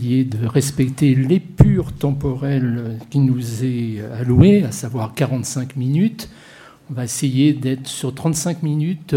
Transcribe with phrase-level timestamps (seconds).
[0.00, 6.28] de respecter l'épure temporelle qui nous est allouée, à savoir 45 minutes.
[6.88, 9.16] On va essayer d'être sur 35 minutes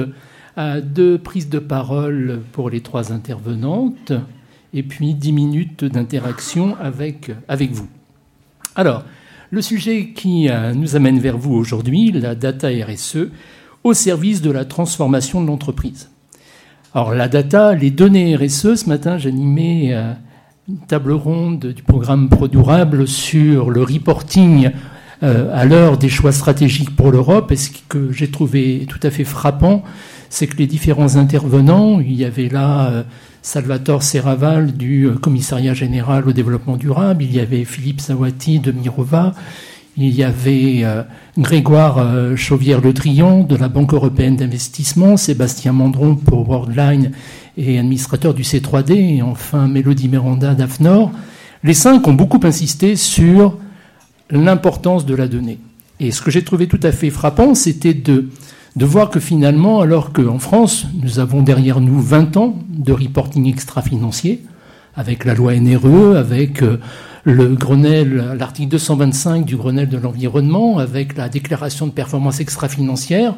[0.57, 4.11] à deux prises de parole pour les trois intervenantes
[4.73, 7.87] et puis 10 minutes d'interaction avec, avec vous.
[8.75, 9.03] Alors,
[9.51, 13.29] le sujet qui euh, nous amène vers vous aujourd'hui, la data RSE,
[13.83, 16.09] au service de la transformation de l'entreprise.
[16.95, 20.13] Alors, la data, les données RSE, ce matin, j'animais euh,
[20.87, 24.71] table ronde du programme ProDurable sur le reporting
[25.23, 27.51] euh, à l'heure des choix stratégiques pour l'Europe.
[27.51, 29.83] Et ce que j'ai trouvé tout à fait frappant,
[30.29, 33.03] c'est que les différents intervenants, il y avait là euh,
[33.43, 38.71] Salvatore Serraval du euh, Commissariat général au développement durable, il y avait Philippe Sawati de
[38.71, 39.33] Mirova,
[39.95, 40.85] il y avait
[41.37, 47.11] Grégoire Chauvière-Le Drian de la Banque européenne d'investissement, Sébastien Mandron pour Worldline
[47.57, 51.11] et administrateur du C3D, et enfin Mélodie Miranda d'AFNOR,
[51.63, 53.57] les cinq ont beaucoup insisté sur
[54.29, 55.59] l'importance de la donnée.
[55.99, 58.29] Et ce que j'ai trouvé tout à fait frappant, c'était de,
[58.75, 63.47] de voir que finalement, alors qu'en France, nous avons derrière nous 20 ans de reporting
[63.47, 64.43] extra-financier,
[64.95, 66.79] avec la loi NRE, avec euh,
[67.23, 73.35] le Grenelle, l'article 225 du Grenelle de l'environnement, avec la déclaration de performance extra-financière,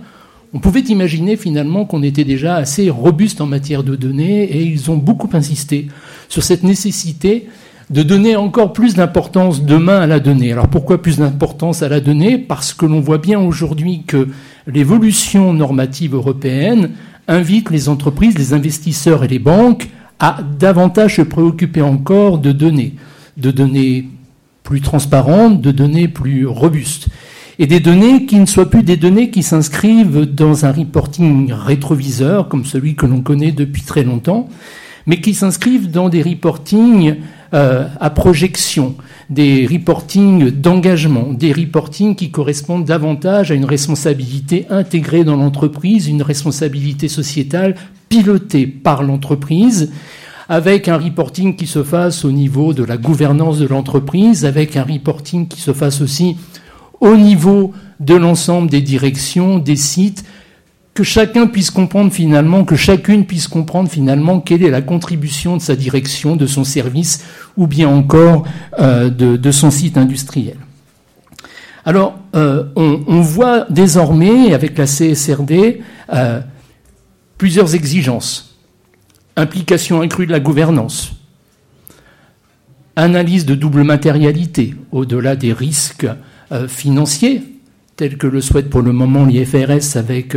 [0.53, 4.91] on pouvait imaginer finalement qu'on était déjà assez robuste en matière de données et ils
[4.91, 5.87] ont beaucoup insisté
[6.29, 7.47] sur cette nécessité
[7.89, 10.51] de donner encore plus d'importance demain à la donnée.
[10.51, 12.37] Alors pourquoi plus d'importance à la donnée?
[12.37, 14.29] Parce que l'on voit bien aujourd'hui que
[14.67, 16.91] l'évolution normative européenne
[17.27, 22.93] invite les entreprises, les investisseurs et les banques à davantage se préoccuper encore de données,
[23.37, 24.07] de données
[24.61, 27.09] plus transparentes, de données plus robustes
[27.59, 32.47] et des données qui ne soient plus des données qui s'inscrivent dans un reporting rétroviseur,
[32.47, 34.49] comme celui que l'on connaît depuis très longtemps,
[35.05, 37.17] mais qui s'inscrivent dans des reportings
[37.53, 38.95] euh, à projection,
[39.29, 46.23] des reportings d'engagement, des reportings qui correspondent davantage à une responsabilité intégrée dans l'entreprise, une
[46.23, 47.75] responsabilité sociétale
[48.09, 49.91] pilotée par l'entreprise,
[50.49, 54.83] avec un reporting qui se fasse au niveau de la gouvernance de l'entreprise, avec un
[54.83, 56.37] reporting qui se fasse aussi
[57.03, 60.23] au niveau de l'ensemble des directions, des sites,
[60.93, 65.61] que chacun puisse comprendre finalement, que chacune puisse comprendre finalement quelle est la contribution de
[65.61, 67.25] sa direction, de son service,
[67.57, 68.45] ou bien encore
[68.79, 70.55] euh, de, son site industriel.
[71.83, 75.81] Alors, euh, on, voit désormais, avec la CSRD,
[76.13, 76.39] euh,
[77.37, 78.55] plusieurs exigences.
[79.35, 81.11] Implication accrue de la gouvernance,
[82.95, 86.07] analyse de double matérialité, au-delà des risques
[86.67, 87.41] financiers,
[87.95, 90.35] tels que le souhaite pour le moment l'IFRS avec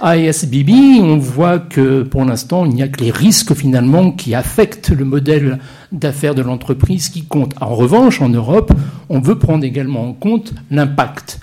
[0.00, 0.70] ASBB,
[1.00, 5.04] on voit que pour l'instant, il n'y a que les risques finalement qui affectent le
[5.04, 5.58] modèle
[5.92, 7.54] d'affaires de l'entreprise qui comptent.
[7.60, 8.72] En revanche, en Europe,
[9.08, 11.40] on veut prendre également en compte l'impact.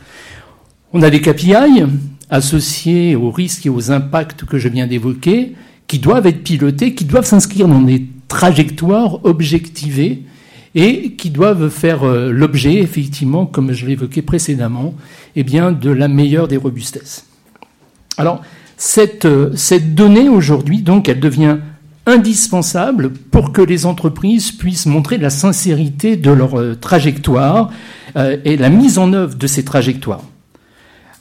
[0.93, 1.55] On a des KPI
[2.29, 5.55] associés aux risques et aux impacts que je viens d'évoquer,
[5.87, 10.23] qui doivent être pilotés, qui doivent s'inscrire dans des trajectoires objectivées
[10.75, 14.93] et qui doivent faire euh, l'objet, effectivement, comme je l'évoquais précédemment,
[15.35, 17.25] eh bien, de la meilleure des robustesses.
[18.17, 18.41] Alors,
[18.77, 21.57] cette, euh, cette donnée aujourd'hui, donc, elle devient
[22.05, 27.69] indispensable pour que les entreprises puissent montrer la sincérité de leur euh, trajectoire
[28.43, 30.25] et la mise en œuvre de ces trajectoires.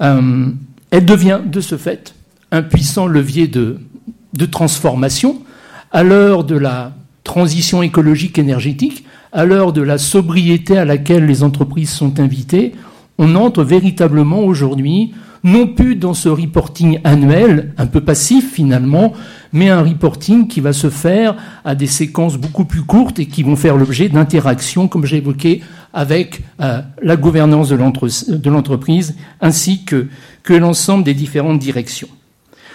[0.00, 2.16] elle devient de ce fait
[2.50, 3.78] un puissant levier de
[4.50, 5.40] transformation
[5.92, 11.42] à l'heure de la transition écologique énergétique à l'heure de la sobriété à laquelle les
[11.42, 12.72] entreprises sont invitées,
[13.18, 19.12] on entre véritablement aujourd'hui non plus dans ce reporting annuel, un peu passif finalement,
[19.52, 23.42] mais un reporting qui va se faire à des séquences beaucoup plus courtes et qui
[23.42, 25.62] vont faire l'objet d'interactions, comme j'ai évoqué,
[25.92, 30.08] avec euh, la gouvernance de l'entreprise ainsi que,
[30.48, 32.08] l'ensemble des différentes directions.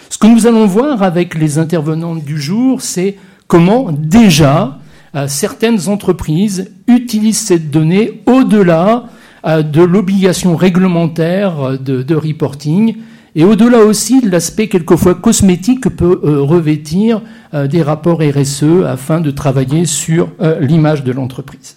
[0.09, 3.17] Ce que nous allons voir avec les intervenantes du jour, c'est
[3.47, 4.79] comment déjà
[5.27, 9.05] certaines entreprises utilisent cette donnée au-delà
[9.45, 12.95] euh, de l'obligation réglementaire euh, de, reporting
[13.35, 17.21] et au-delà aussi de l'aspect quelquefois cosmétique que peut revêtir
[17.53, 20.29] des rapports RSE afin de travailler sur
[20.61, 21.75] l'image de l'entreprise.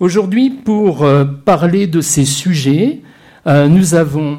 [0.00, 1.06] Aujourd'hui, pour
[1.44, 3.02] parler de ces sujets,
[3.46, 4.38] nous avons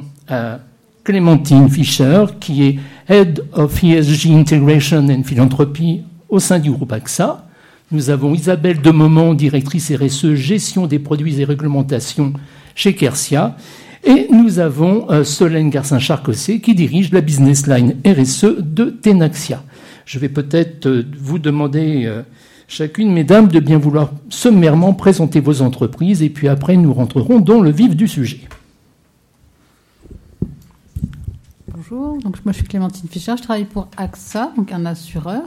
[1.04, 7.46] Clémentine Fischer, qui est Head of ESG Integration and Philanthropy au sein du groupe AXA.
[7.92, 12.34] Nous avons Isabelle Demomont, directrice RSE, gestion des produits et réglementations
[12.74, 13.58] chez Kersia.
[14.04, 19.64] Et nous avons euh, Solène Garcin-Charcossé qui dirige la business line RSE de Tenaxia.
[20.06, 22.12] Je vais peut-être euh, vous demander,
[22.68, 27.62] chacune, mesdames, de bien vouloir sommairement présenter vos entreprises et puis après nous rentrerons dans
[27.62, 28.42] le vif du sujet.
[31.72, 35.44] Bonjour, donc moi je suis Clémentine Fischer, je travaille pour AXA, donc un assureur.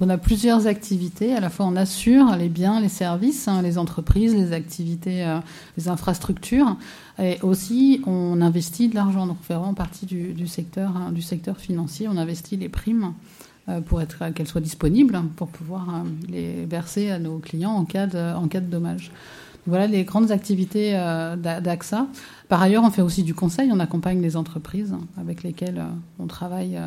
[0.00, 3.78] On a plusieurs activités, à la fois on assure les biens, les services, hein, les
[3.78, 5.38] entreprises, les activités, euh,
[5.76, 6.76] les infrastructures,
[7.18, 11.58] et aussi on investit de l'argent, donc on fait vraiment partie du, secteur, hein, secteur
[11.58, 13.14] financier, on investit les primes
[13.68, 17.84] euh, pour être qu'elles soient disponibles pour pouvoir euh, les verser à nos clients en
[17.84, 19.10] cas de, en cas de dommage.
[19.66, 22.06] Voilà les grandes activités euh, d'AXA.
[22.48, 25.82] Par ailleurs, on fait aussi du conseil, on accompagne les entreprises avec lesquelles
[26.18, 26.78] on travaille,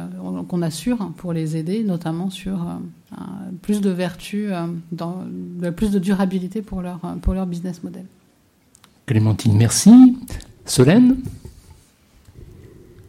[0.48, 2.60] qu'on assure pour les aider, notamment sur
[3.64, 4.50] plus de vertu,
[4.92, 5.24] dans,
[5.76, 8.06] plus de durabilité pour leur, pour leur business model.
[9.08, 10.16] Clémentine, merci.
[10.66, 11.18] Solène?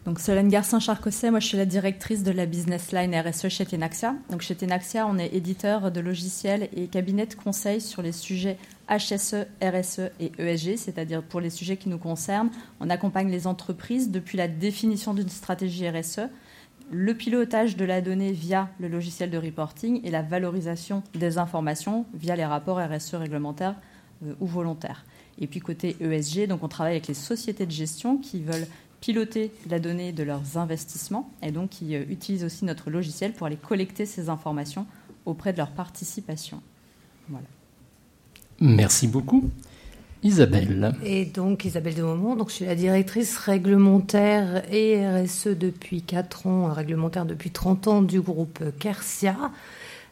[0.09, 4.15] Donc Solène Garcin-Charcosset, moi je suis la directrice de la business line RSE chez Tenaxia.
[4.31, 8.57] Donc chez Tenaxia, on est éditeur de logiciels et cabinet de conseil sur les sujets
[8.89, 12.49] HSE, RSE et ESG, c'est-à-dire pour les sujets qui nous concernent.
[12.79, 16.21] On accompagne les entreprises depuis la définition d'une stratégie RSE,
[16.91, 22.05] le pilotage de la donnée via le logiciel de reporting et la valorisation des informations
[22.13, 23.75] via les rapports RSE réglementaires
[24.25, 25.05] euh, ou volontaires.
[25.37, 28.67] Et puis côté ESG, donc on travaille avec les sociétés de gestion qui veulent
[29.01, 33.45] piloter la donnée de leurs investissements et donc qui euh, utilisent aussi notre logiciel pour
[33.47, 34.87] aller collecter ces informations
[35.25, 36.61] auprès de leur participation.
[37.29, 37.45] Voilà.
[38.61, 39.49] Merci beaucoup.
[40.21, 40.93] Isabelle.
[41.05, 46.47] Et donc Isabelle de Momont, donc je suis la directrice réglementaire et RSE depuis 4
[46.47, 49.37] ans, réglementaire depuis 30 ans du groupe Kersia.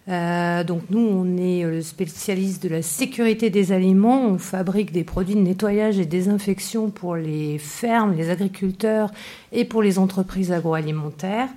[0.07, 4.25] Euh, donc nous, on est le spécialiste de la sécurité des aliments.
[4.25, 9.11] On fabrique des produits de nettoyage et désinfection pour les fermes, les agriculteurs
[9.51, 11.49] et pour les entreprises agroalimentaires.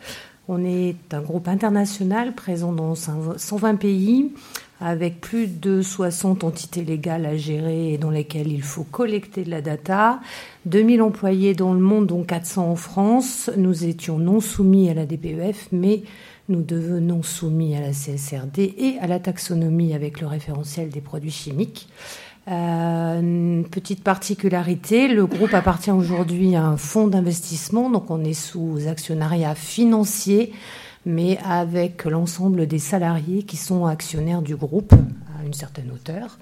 [0.49, 4.33] On est un groupe international présent dans 120 pays
[4.81, 9.50] avec plus de 60 entités légales à gérer et dans lesquelles il faut collecter de
[9.50, 10.21] la data.
[10.67, 13.50] 2000 employés dans le monde, dont 400 en France.
[13.56, 16.03] Nous étions non soumis à la DPEF, mais
[16.49, 21.31] nous devenons soumis à la CSRD et à la taxonomie avec le référentiel des produits
[21.31, 21.88] chimiques.
[22.49, 28.88] Euh, petite particularité, le groupe appartient aujourd'hui à un fonds d'investissement, donc on est sous
[28.88, 30.53] actionnariat financier,
[31.06, 36.38] mais avec l'ensemble des salariés qui sont actionnaires du groupe à une certaine hauteur.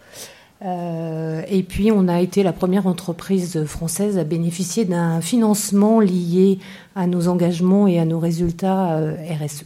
[0.64, 6.58] Euh, et puis, on a été la première entreprise française à bénéficier d'un financement lié
[6.96, 9.64] à nos engagements et à nos résultats euh, RSE.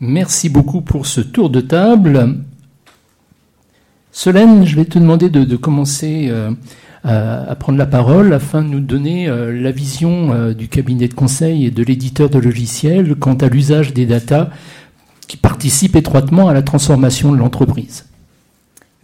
[0.00, 2.36] Merci beaucoup pour ce tour de table.
[4.12, 6.50] Solène, je vais te demander de, commencer euh,
[7.04, 11.14] à, prendre la parole afin de nous donner euh, la vision euh, du cabinet de
[11.14, 14.50] conseil et de l'éditeur de logiciels quant à l'usage des datas
[15.26, 18.06] qui participent étroitement à la transformation de l'entreprise.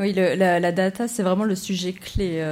[0.00, 2.43] Oui, la, data, c'est vraiment le sujet clé.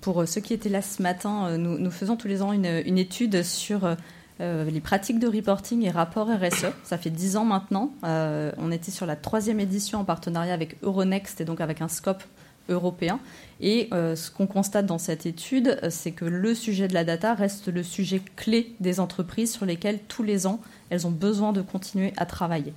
[0.00, 3.96] pour ceux qui étaient là ce matin, nous, faisons tous les ans une, étude sur
[4.42, 6.66] euh, les pratiques de reporting et rapports RSE.
[6.84, 7.92] Ça fait dix ans maintenant.
[8.04, 11.88] Euh, on était sur la troisième édition en partenariat avec Euronext et donc avec un
[11.88, 12.22] scope
[12.68, 13.20] européen.
[13.60, 17.34] Et euh, ce qu'on constate dans cette étude, c'est que le sujet de la data
[17.34, 20.60] reste le sujet clé des entreprises sur lesquelles tous les ans,
[20.90, 22.74] elles ont besoin de continuer à travailler.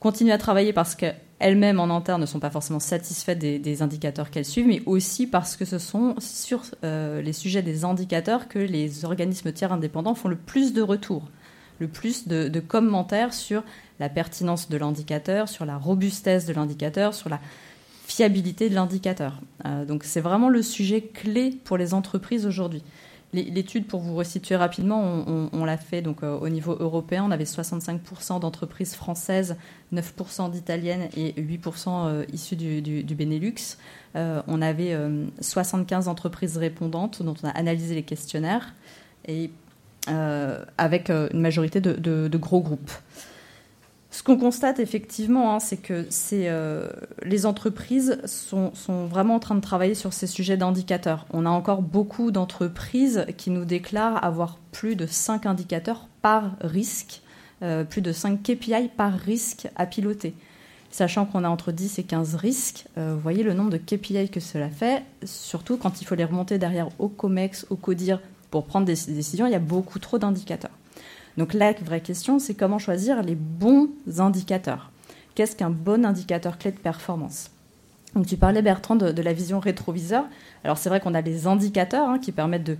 [0.00, 1.06] Continuer à travailler parce que
[1.38, 5.56] elles-mêmes en interne ne sont pas forcément satisfaites des, indicateurs qu'elles suivent, mais aussi parce
[5.56, 10.28] que ce sont sur euh, les sujets des indicateurs que les organismes tiers indépendants font
[10.28, 11.24] le plus de retours,
[11.78, 13.62] le plus de, commentaires sur
[14.00, 17.40] la pertinence de l'indicateur, sur la robustesse de l'indicateur, sur la
[18.06, 19.40] fiabilité de l'indicateur.
[19.64, 22.82] Euh, donc c'est vraiment le sujet clé pour les entreprises aujourd'hui.
[23.32, 25.02] L'étude, pour vous resituer rapidement,
[25.52, 27.24] on, l'a fait donc euh, au niveau européen.
[27.26, 29.56] On avait 65% d'entreprises françaises,
[29.92, 33.76] 9% d'italiennes et 8% euh, issues du, Benelux.
[34.14, 34.96] Euh, on avait
[35.40, 38.74] 75 entreprises répondantes dont on a analysé les questionnaires
[39.26, 39.50] et
[40.78, 42.92] avec une majorité de gros groupes.
[44.16, 46.88] Ce qu'on constate effectivement, hein, c'est que euh,
[47.22, 48.72] les entreprises sont,
[49.10, 51.26] vraiment en train de travailler sur ces sujets d'indicateurs.
[51.34, 57.20] On a encore beaucoup d'entreprises qui nous déclarent avoir plus de 5 indicateurs par risque,
[57.60, 60.32] euh, plus de 5 KPI par risque à piloter.
[60.90, 64.30] Sachant qu'on a entre 10 et 15 risques, euh, vous voyez le nombre de KPI
[64.30, 68.20] que cela fait, surtout quand il faut les remonter derrière au COMEX, au CODIR
[68.50, 70.70] pour prendre des décisions, il y a beaucoup trop d'indicateurs.
[71.36, 74.90] Donc la vraie question, c'est comment choisir les bons indicateurs.
[75.34, 77.50] Qu'est-ce qu'un bon indicateur clé de performance?
[78.14, 80.24] Donc tu parlais Bertrand de, la vision rétroviseur.
[80.64, 82.78] Alors c'est vrai qu'on a les indicateurs hein, qui permettent de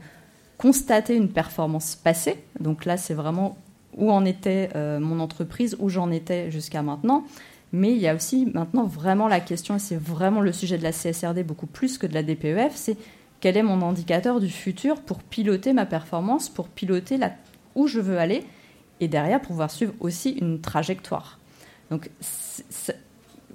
[0.56, 2.42] constater une performance passée.
[2.58, 3.58] Donc là c'est vraiment
[3.96, 7.24] où en était euh, mon entreprise, où j'en étais jusqu'à maintenant.
[7.72, 10.82] Mais il y a aussi maintenant vraiment la question, et c'est vraiment le sujet de
[10.82, 12.96] la CSRD beaucoup plus que de la DPEF, c'est
[13.40, 17.32] quel est mon indicateur du futur pour piloter ma performance, pour piloter la,
[17.76, 18.42] où je veux aller,
[19.00, 21.38] et derrière pouvoir suivre aussi une trajectoire.
[21.90, 22.10] Donc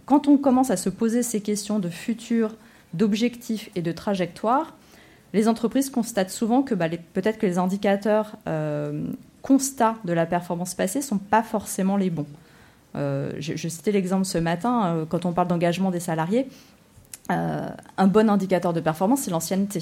[0.06, 2.56] quand on commence à se poser ces questions de futur,
[2.94, 4.75] d'objectifs et de trajectoire,
[5.34, 9.06] les entreprises constatent souvent que bah, peut-être que les indicateurs euh,
[9.42, 12.28] constats de la performance passée ne sont pas forcément les bons.
[12.96, 16.48] Euh, je, citais l'exemple ce matin, euh, quand on parle d'engagement des salariés,
[17.30, 19.82] un bon indicateur de performance, c'est l'ancienneté.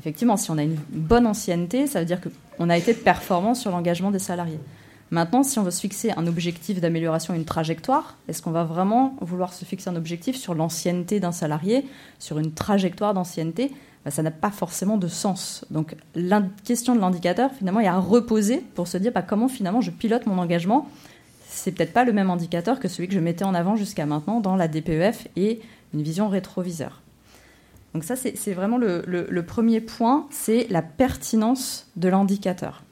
[0.00, 3.70] Effectivement, si on a une bonne ancienneté, ça veut dire qu'on a été performant sur
[3.70, 4.58] l'engagement des salariés.
[5.10, 9.14] Maintenant, si on veut se fixer un objectif d'amélioration, une trajectoire, est-ce qu'on va vraiment
[9.20, 11.84] vouloir se fixer un objectif sur l'ancienneté d'un salarié,
[12.18, 13.72] sur une trajectoire d'ancienneté?
[14.06, 15.66] Ben, Ça n'a pas forcément de sens.
[15.70, 19.82] Donc la question de l'indicateur, finalement, a à reposer pour se dire bah, comment finalement
[19.82, 20.88] je pilote mon engagement?
[21.46, 24.40] C'est peut-être pas le même indicateur que celui que je mettais en avant jusqu'à maintenant
[24.40, 25.60] dans la DPEF et
[25.92, 27.02] une vision rétroviseur.
[27.94, 32.82] Donc ça, c'est vraiment le premier point, c'est la pertinence de l'indicateur.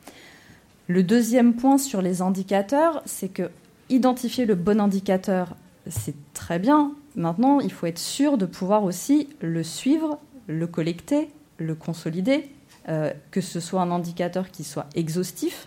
[0.88, 3.50] Le deuxième point sur les indicateurs, c'est que
[3.90, 5.54] identifier le bon indicateur,
[5.86, 6.92] c'est très bien.
[7.14, 11.28] Maintenant, il faut être sûr de pouvoir aussi le suivre, le collecter,
[11.58, 12.48] le consolider,
[12.88, 15.66] euh, que ce soit un indicateur qui soit exhaustif.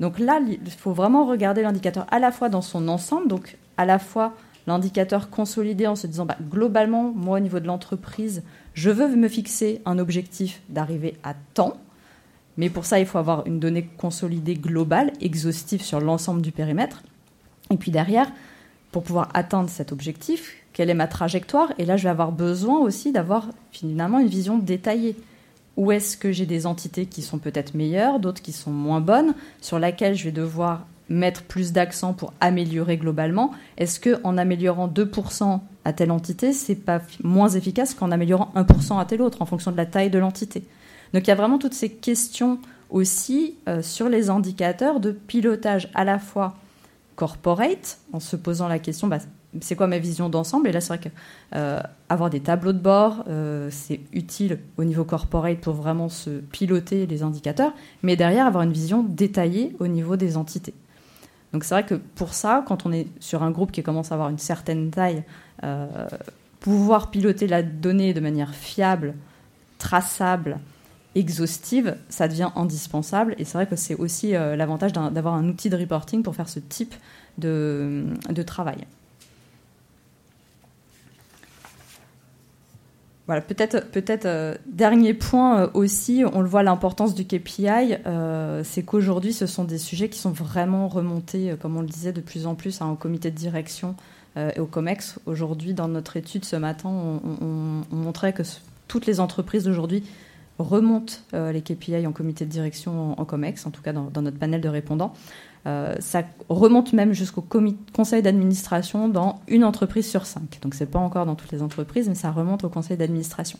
[0.00, 3.84] Donc là, il faut vraiment regarder l'indicateur à la fois dans son ensemble, donc à
[3.84, 4.34] la fois
[4.66, 8.42] l'indicateur consolidé en se disant bah, globalement, moi au niveau de l'entreprise,
[8.74, 11.76] je veux me fixer un objectif d'arriver à temps.
[12.56, 17.02] Mais pour ça, il faut avoir une donnée consolidée globale, exhaustive sur l'ensemble du périmètre.
[17.70, 18.30] Et puis derrière,
[18.92, 21.72] pour pouvoir atteindre cet objectif, quelle est ma trajectoire?
[21.78, 25.16] Et là, je vais avoir besoin aussi d'avoir finalement une vision détaillée.
[25.76, 29.34] Où est-ce que j'ai des entités qui sont peut-être meilleures, d'autres qui sont moins bonnes,
[29.60, 33.50] sur laquelle je vais devoir mettre plus d'accent pour améliorer globalement.
[33.76, 38.98] Est-ce que en améliorant 2% à telle entité, c'est pas moins efficace qu'en améliorant 1%
[38.98, 40.62] à telle autre en fonction de la taille de l'entité?
[41.12, 45.88] Donc il y a vraiment toutes ces questions aussi euh, sur les indicateurs de pilotage
[45.94, 46.54] à la fois
[47.16, 49.18] corporate, en se posant la question, bah,
[49.60, 50.68] c'est quoi ma vision d'ensemble?
[50.68, 55.04] Et là, c'est vrai qu'avoir euh, des tableaux de bord, euh, c'est utile au niveau
[55.04, 60.16] corporate pour vraiment se piloter les indicateurs, mais derrière, avoir une vision détaillée au niveau
[60.16, 60.72] des entités.
[61.52, 64.14] Donc c'est vrai que pour ça, quand on est sur un groupe qui commence à
[64.14, 65.24] avoir une certaine taille,
[66.60, 69.14] pouvoir piloter la donnée de manière fiable,
[69.78, 70.58] traçable,
[71.14, 73.34] exhaustive, ça devient indispensable.
[73.38, 76.48] Et c'est vrai que c'est aussi euh, l'avantage d'avoir un outil de reporting pour faire
[76.48, 76.94] ce type
[77.38, 78.04] de,
[78.46, 78.86] travail.
[83.30, 87.94] Voilà, peut-être peut euh, dernier point euh, aussi, on le voit l'importance du KPI,
[88.64, 92.20] c'est qu'aujourd'hui ce sont des sujets qui sont vraiment remontés, comme on le disait, de
[92.20, 93.94] plus en plus hein, au comité de direction
[94.36, 95.20] et au COMEX.
[95.26, 98.42] Aujourd'hui, dans notre étude ce matin, on, on montrait que
[98.88, 100.02] toutes les entreprises d'aujourd'hui
[100.62, 104.38] remonte euh, les KPI en comité de direction en, COMEX, en tout cas dans, notre
[104.38, 105.12] panel de répondants.
[105.66, 107.44] Euh, ça remonte même jusqu'au
[107.92, 110.58] conseil d'administration dans une entreprise sur cinq.
[110.62, 113.58] Donc c'est pas encore dans toutes les entreprises, mais ça remonte au conseil d'administration.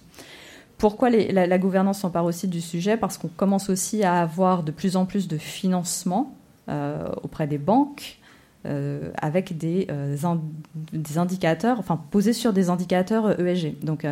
[0.78, 2.96] Pourquoi la, gouvernance s'empare aussi du sujet?
[2.96, 6.34] Parce qu'on commence aussi à avoir de plus en plus de financement
[6.70, 8.16] euh, auprès des banques,
[8.62, 9.88] avec des,
[10.92, 13.82] des, indicateurs, enfin posés sur des indicateurs ESG.
[13.82, 14.04] Donc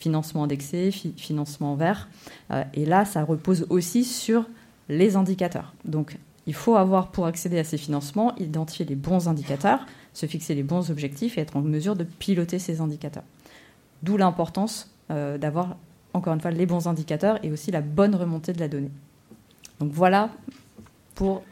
[0.00, 2.08] financement indexé, financement vert.
[2.50, 4.46] Euh, et là, ça repose aussi sur
[4.88, 5.74] les indicateurs.
[5.84, 10.54] Donc, il faut avoir, pour accéder à ces financements, identifier les bons indicateurs, se fixer
[10.54, 13.22] les bons objectifs et être en mesure de piloter ces indicateurs.
[14.02, 15.76] D'où l'importance euh, d'avoir,
[16.14, 18.90] encore une fois, les bons indicateurs et aussi la bonne remontée de la donnée.
[19.78, 20.30] Donc voilà
[21.14, 21.42] pour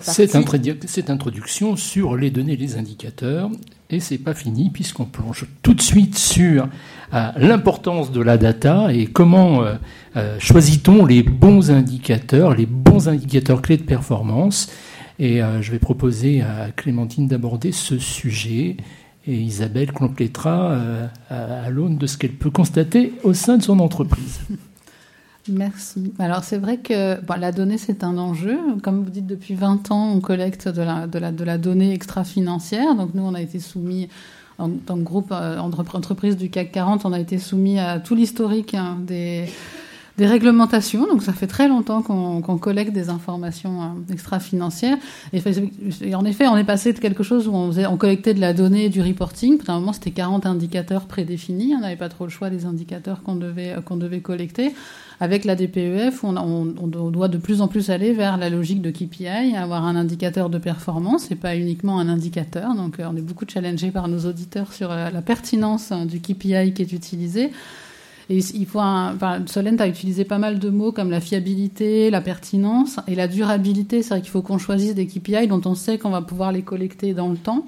[0.00, 3.50] cette, introduction sur les données les indicateurs.
[3.90, 6.68] Et c'est pas fini puisqu'on plonge tout de suite sur
[7.14, 9.74] euh, l'importance de la data et comment euh,
[10.16, 14.70] euh, choisit-on les bons indicateurs, les bons indicateurs clés de performance.
[15.18, 18.76] Et je vais proposer à Clémentine d'aborder ce sujet
[19.26, 20.78] et Isabelle complétera
[21.30, 24.40] à l'aune de ce qu'elle peut constater au sein de son entreprise.
[25.52, 26.12] Merci.
[26.18, 28.58] Alors c'est vrai que la donnée c'est un enjeu.
[28.82, 31.92] Comme vous dites, depuis 20 ans, on collecte de la, de la, de la donnée
[31.92, 32.94] extra-financière.
[32.94, 34.08] Donc nous, on a été soumis,
[34.58, 38.14] en tant que groupe euh, entreprise du CAC 40, on a été soumis à tout
[38.14, 39.46] l'historique hein, des
[40.18, 41.06] des réglementations.
[41.06, 44.96] Donc ça fait très longtemps qu'on collecte des informations euh, extra-financières.
[45.32, 48.40] Et, en effet, on est passé de quelque chose où on, faisait, on collectait de
[48.40, 49.58] la donnée du reporting.
[49.58, 51.74] Pendant un moment, c'était 40 indicateurs prédéfinis.
[51.76, 54.72] On n'avait pas trop le choix des indicateurs qu'on devait, qu'on devait collecter.
[55.18, 58.82] Avec la DPEF, on, on, on, doit de plus en plus aller vers la logique
[58.82, 62.74] de KPI, avoir un indicateur de performance et pas uniquement un indicateur.
[62.74, 66.82] Donc euh, on est beaucoup challengé par nos auditeurs sur la, pertinence du KPI qui
[66.82, 67.50] est utilisé.
[68.28, 69.16] Et il faut un,
[69.46, 74.02] Solent a utilisé pas mal de mots comme la fiabilité, la pertinence et la durabilité.
[74.02, 76.62] C'est vrai qu'il faut qu'on choisisse des KPI dont on sait qu'on va pouvoir les
[76.62, 77.66] collecter dans le temps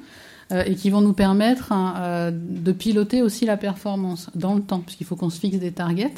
[0.50, 4.62] euh, et qui vont nous permettre hein, euh, de piloter aussi la performance dans le
[4.62, 6.14] temps, puisqu'il faut qu'on se fixe des targets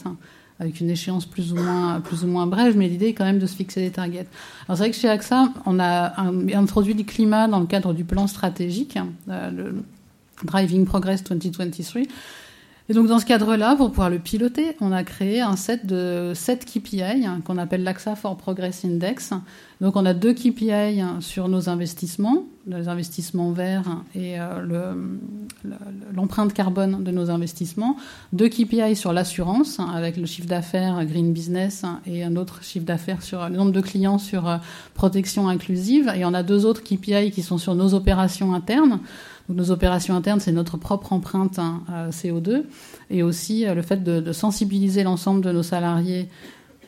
[0.61, 3.39] avec une échéance plus ou moins plus ou moins brève, mais l'idée est quand même
[3.39, 4.27] de se fixer des targets.
[4.69, 6.21] Alors c'est vrai que chez AXA, on a
[6.55, 9.83] introduit du climat dans le cadre du plan stratégique, hein, euh, le
[10.45, 12.03] Driving Progress 2023
[12.91, 16.33] et donc dans ce cadre-là, pour pouvoir le piloter, on a créé un set de
[16.35, 19.33] 7 KPI hein, qu'on appelle l'AXA for Progress Index.
[19.81, 24.93] Donc on a deux KPI sur nos investissements, les investissements verts et euh,
[26.13, 27.97] l'empreinte carbone de nos investissements,
[28.33, 33.23] deux KPI sur l'assurance avec le chiffre d'affaires Green Business et un autre chiffre d'affaires
[33.23, 34.57] sur le nombre de clients sur euh,
[34.95, 36.13] protection inclusive.
[36.17, 38.99] Et on a deux autres KPI qui sont sur nos opérations internes
[39.55, 42.65] nos opérations internes, c'est notre propre empreinte hein, CO2
[43.11, 46.29] et aussi euh, le fait de, sensibiliser l'ensemble de nos salariés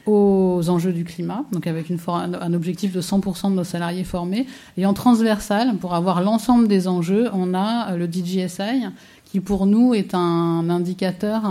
[0.05, 4.47] aux enjeux du climat, donc avec un objectif de 100% de nos salariés formés.
[4.77, 8.87] Et en transversal, pour avoir l'ensemble des enjeux, on a euh, le DGSI,
[9.25, 11.43] qui pour nous est un indicateur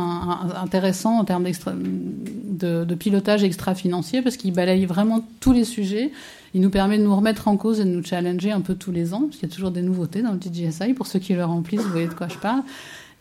[0.61, 6.11] intéressant en termes de pilotage extra-financier, parce qu'il balaye vraiment tous les sujets
[6.53, 8.91] il nous permet de nous remettre en cause et de nous challenger un peu tous
[8.91, 10.93] les ans, parce qu'il y a toujours des nouveautés dans le DJSI.
[10.93, 12.63] Pour ceux qui le remplissent, vous voyez de quoi je parle.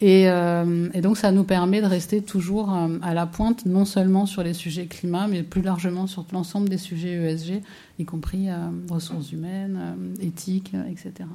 [0.00, 4.24] Et, euh, donc, ça nous permet de rester toujours euh, à la pointe, non seulement
[4.24, 7.60] sur les sujets climat, mais plus largement sur l'ensemble des sujets ESG,
[7.98, 8.54] y compris euh,
[8.90, 9.78] ressources humaines,
[10.22, 11.28] éthique, etc.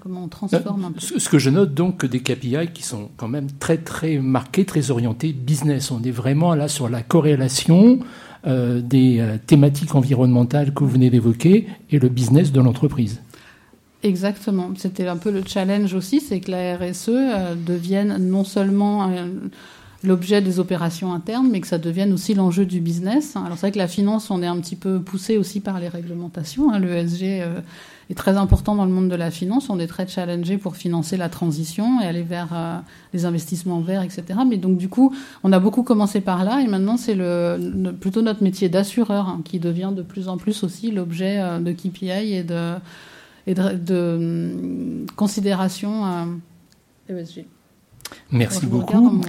[0.00, 1.00] Comment on transforme un peu.
[1.00, 4.90] Ce que je note donc des KPI qui sont quand même très très marqués, très
[4.90, 5.92] orientés business.
[5.92, 8.00] On est vraiment là sur la corrélation
[8.46, 13.20] euh, des euh, thématiques environnementales que vous venez d'évoquer et le business de l'entreprise.
[14.04, 14.70] Exactement.
[14.76, 19.10] C'était un peu le challenge aussi, c'est que la RSE euh, devienne non seulement
[20.04, 23.34] l'objet des opérations internes, mais que ça devienne aussi l'enjeu du business.
[23.34, 25.88] Alors c'est vrai que la finance, on est un petit peu poussé aussi par les
[25.88, 26.72] réglementations.
[26.72, 26.78] Hein.
[26.78, 27.42] Le ESG
[28.10, 29.68] est très important dans le monde de la finance.
[29.70, 32.78] On est très challengé pour financer la transition et aller vers euh,
[33.12, 34.24] les investissements verts, etc.
[34.48, 38.22] Mais donc du coup, on a beaucoup commencé par là et maintenant c'est le, plutôt
[38.22, 42.34] notre métier d'assureur hein, qui devient de plus en plus aussi l'objet euh, de KPI
[42.34, 42.74] et de,
[43.46, 46.28] et de, hum, considération
[47.08, 47.40] ESG.
[47.40, 47.44] E
[48.30, 49.20] Merci beaucoup.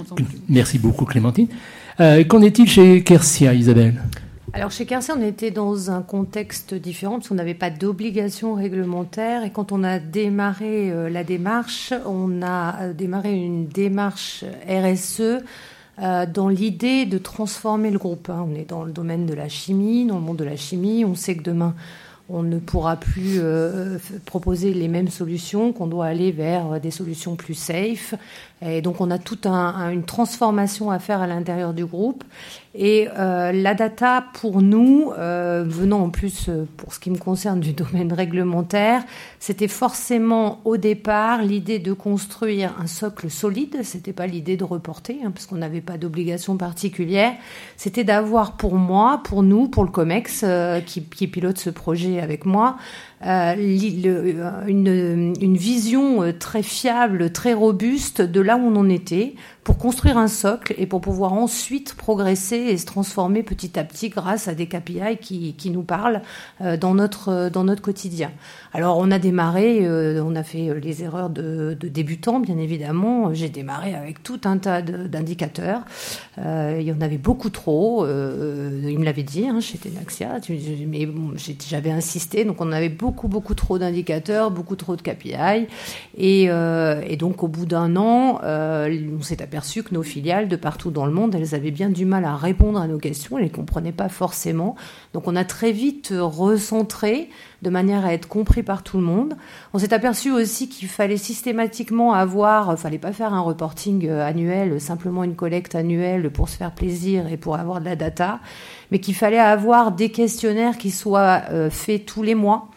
[0.48, 1.48] Merci beaucoup, Clémentine.
[2.00, 4.02] Euh, qu'en est-il chez Kersia, Isabelle?
[4.54, 9.44] Alors chez Kersia, on était dans un contexte différent parce qu'on n'avait pas d'obligation réglementaire
[9.44, 15.22] et quand on a démarré euh, la démarche, on a euh, démarré une démarche RSE
[16.02, 18.30] euh, dans l'idée de transformer le groupe.
[18.30, 18.48] Hein.
[18.50, 21.16] On est dans le domaine de la chimie, dans le monde de la chimie, on
[21.16, 21.76] sait que demain
[22.32, 23.42] on ne pourra plus
[24.26, 28.14] proposer les mêmes solutions, qu'on doit aller vers des solutions plus safe.
[28.62, 32.24] Et donc on a toute une transformation à faire à l'intérieur du groupe.
[32.76, 37.18] Et euh, la data, pour nous, euh, venant en plus, euh, pour ce qui me
[37.18, 39.04] concerne, du domaine réglementaire,
[39.40, 43.78] c'était forcément au départ l'idée de construire un socle solide.
[43.84, 47.34] C'était pas l'idée de reporter, hein, parce qu'on n'avait pas d'obligation particulière.
[47.76, 50.46] C'était d'avoir pour moi, pour nous, pour le COMEX,
[50.86, 52.78] qui, qui, pilote ce projet avec moi,
[53.22, 60.18] une, une vision très fiable, très robuste de là où on en était, pour construire
[60.18, 64.56] un socle et pour pouvoir ensuite progresser et se transformer petit à petit grâce à
[64.56, 66.22] des KPI qui, qui nous parlent
[66.62, 68.32] euh, dans notre, dans notre quotidien.
[68.74, 73.34] Alors on a démarré, euh, on a fait les erreurs de, débutants, bien évidemment.
[73.34, 75.82] J'ai démarré avec tout un tas d'indicateurs.
[76.38, 78.06] Euh, il y en avait beaucoup trop.
[78.06, 80.40] il me l'avait dit, hein, chez Tenaxia,
[80.88, 81.08] mais
[81.68, 82.46] j'avais insisté.
[82.46, 85.68] Donc on avait beaucoup, beaucoup trop d'indicateurs, beaucoup trop de KPI.
[86.18, 90.92] Et, et donc au bout d'un an, on s'est aperçu que nos filiales de partout
[90.92, 93.50] dans le monde, elles avaient bien du mal à répondre à nos questions, elles ne
[93.50, 94.76] comprenaient pas forcément.
[95.16, 97.32] Donc on a très vite recentré
[97.64, 99.36] de manière à être compris par tout le monde.
[99.74, 104.24] On s'est aperçu aussi qu'il fallait systématiquement avoir, il fallait pas faire un reporting euh,
[104.24, 108.42] annuel, simplement une collecte annuelle pour se faire plaisir et pour avoir de la data,
[108.92, 112.70] mais qu'il fallait avoir des questionnaires qui soient euh, faits tous les mois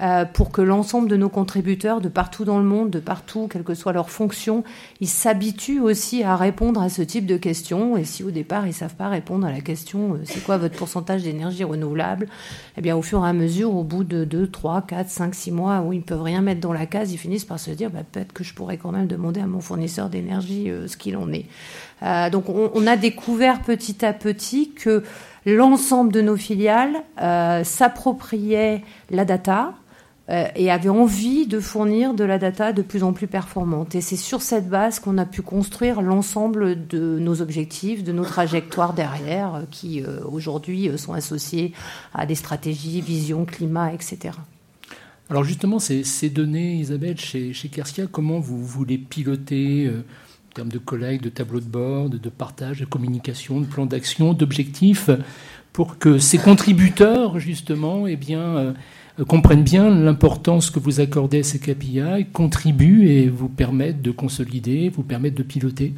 [0.00, 3.64] euh, pour que l'ensemble de nos contributeurs de partout dans le monde, de partout, quelle
[3.64, 4.64] que soit leur fonction,
[5.00, 7.96] ils s'habituent aussi à répondre à ce type de questions.
[7.96, 10.76] Et si au départ ils savent pas répondre à la question euh, c'est quoi votre
[10.76, 12.28] pourcentage d'énergie renouvelable,
[12.76, 15.50] eh bien au fur et à mesure, au bout de 2, 3, 4, 5, 6
[15.52, 17.90] mois où ils ne peuvent rien mettre dans la case, ils finissent par se dire
[17.90, 21.16] bah, peut-être que je pourrais quand même demander à mon fournisseur d'énergie euh, ce qu'il
[21.16, 21.46] en est.
[22.30, 25.02] donc on, a découvert petit à petit que
[25.46, 29.74] l'ensemble de nos filiales euh, s'appropriaient la data,
[30.28, 33.94] et avait envie de fournir de la data de plus en plus performante.
[33.94, 38.24] Et c'est sur cette base qu'on a pu construire l'ensemble de nos objectifs, de nos
[38.24, 41.72] trajectoires derrière, euh, qui euh, aujourd'hui sont associés
[42.12, 44.34] à des stratégies, vision, climat, etc.
[45.30, 47.70] Alors justement, ces, données, Isabelle, chez, chez
[48.10, 49.90] comment vous, vous les pilotez
[50.48, 54.32] en termes de collègues, de tableaux de bord, de, partage, de communication, de plan d'action,
[54.32, 55.10] d'objectifs,
[55.72, 58.72] pour que ces contributeurs, justement, eh bien, euh,
[59.26, 64.90] comprennent bien l'importance que vous accordez à ces KPI, contribuent et vous permettent de consolider,
[64.90, 65.94] vous permettent de piloter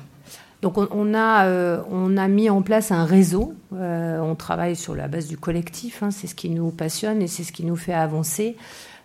[0.62, 4.94] donc on, a, euh, on a mis en place un réseau, euh, on travaille sur
[4.94, 7.76] la base du collectif, hein, c'est ce qui nous passionne et c'est ce qui nous
[7.76, 8.56] fait avancer.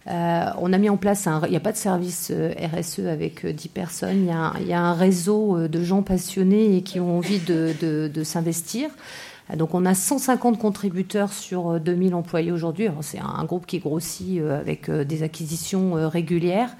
[0.05, 1.41] on a mis en place un.
[1.45, 4.27] Il n'y a pas de service RSE avec 10 personnes.
[4.59, 8.89] Il y, a un, réseau de gens passionnés et qui ont envie de s'investir.
[9.53, 12.87] Donc on a 150 contributeurs sur 2000 euh, employés aujourd'hui.
[13.01, 16.75] C'est un groupe qui grossit euh, avec euh, des acquisitions régulières.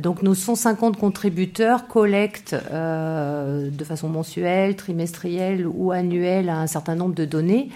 [0.00, 7.24] Donc nos 150 contributeurs collectent de façon mensuelle, trimestrielle ou annuelle un certain nombre de
[7.24, 7.70] données.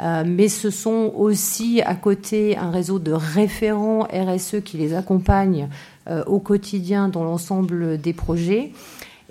[0.00, 5.68] mais ce sont aussi à côté un réseau de référents RSE qui les accompagnent
[6.26, 8.72] au quotidien dans l'ensemble des projets.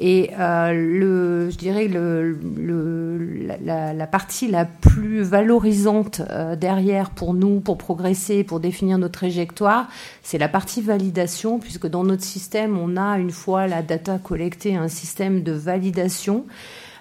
[0.02, 7.10] Et euh, le, je dirais le, le la, la, partie la plus valorisante euh, derrière
[7.10, 9.90] pour nous, pour progresser, pour définir notre trajectoire,
[10.24, 14.76] c'est la partie validation, puisque dans notre système, on a une fois la data collectée,
[14.76, 16.46] un système de validation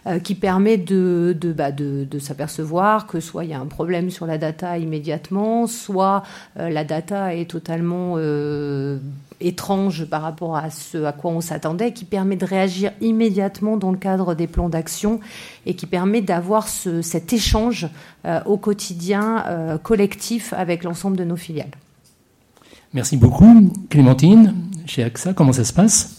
[0.09, 3.67] euh, qui permet de, de, bah, de, de s'apercevoir que soit il y a un
[3.67, 6.23] problème sur la data immédiatement, soit
[6.59, 8.99] euh, la data est totalement euh,
[9.41, 13.91] étrange par rapport à ce à quoi on s'attendait, qui permet de réagir immédiatement dans
[13.91, 15.21] le cadre des plans d'action
[15.67, 17.89] et qui permet d'avoir ce, cet échange
[18.47, 21.71] au quotidien collectif avec l'ensemble de nos filiales.
[22.95, 23.71] Merci beaucoup.
[23.91, 24.55] Clémentine,
[24.87, 26.18] chez AXA, comment ça se passe?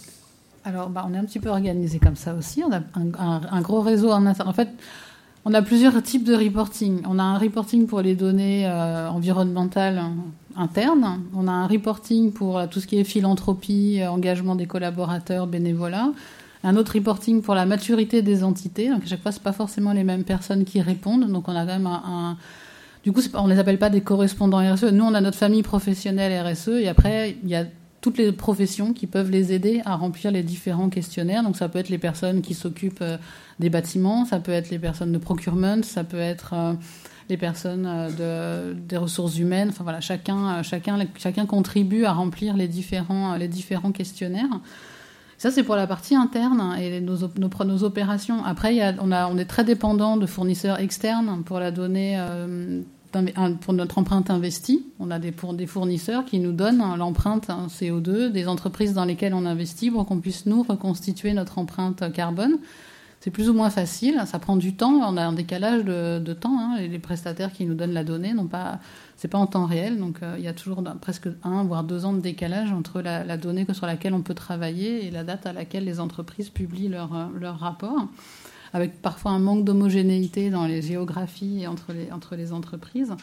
[0.64, 2.62] Alors, bah, on est un petit peu organisé comme ça aussi.
[2.62, 4.48] On a un, gros réseau en interne.
[4.48, 4.68] En fait,
[5.44, 7.00] on a plusieurs types de reporting.
[7.08, 10.02] On a un reporting pour les données euh, environnementales
[10.56, 11.22] internes.
[11.34, 15.46] On a un reporting pour euh, tout ce qui est philanthropie, euh, engagement des collaborateurs,
[15.46, 16.12] bénévolat.
[16.62, 18.90] Un autre reporting pour la maturité des entités.
[18.90, 21.26] Donc à chaque fois, c'est pas forcément les mêmes personnes qui répondent.
[21.26, 22.36] Donc on a quand même un, un...
[23.02, 24.92] du coup, on les appelle pas des correspondants RSE.
[24.92, 27.64] Nous, on a notre famille professionnelle RSE et après, il y a
[28.00, 31.42] toutes les professions qui peuvent les aider à remplir les différents questionnaires.
[31.42, 33.18] Donc ça peut être les personnes qui s'occupent euh,
[33.58, 36.72] des bâtiments, ça peut être les personnes de procurement, ça peut être euh,
[37.28, 39.68] les personnes euh, de, des ressources humaines.
[39.68, 43.36] Enfin voilà, chacun, chacun, contribue à remplir les différents,
[43.92, 44.60] questionnaires.
[45.36, 47.24] Ça, c'est pour la partie interne et nos,
[47.82, 48.44] opérations.
[48.44, 52.18] Après, on est très dépendant de fournisseurs externes pour la donnée
[53.60, 54.86] pour notre empreinte investie.
[54.98, 59.34] On a des, pour des fournisseurs qui nous donnent l'empreinte CO2 des entreprises dans lesquelles
[59.34, 62.58] on investit pour qu'on puisse nous reconstituer notre empreinte carbone.
[63.20, 66.58] C'est plus ou moins facile, ça prend du temps, on a un décalage de, temps.
[66.58, 68.80] Hein, les prestataires qui nous donnent la donnée n'ont pas,
[69.16, 72.06] c'est pas en temps réel, donc euh, il y a toujours presque un voire deux
[72.06, 75.44] ans de décalage entre la, la, donnée sur laquelle on peut travailler et la date
[75.44, 78.08] à laquelle les entreprises publient leur, euh, leur rapport
[78.72, 83.14] avec parfois un manque d'homogénéité dans les géographies les, entre les entreprises.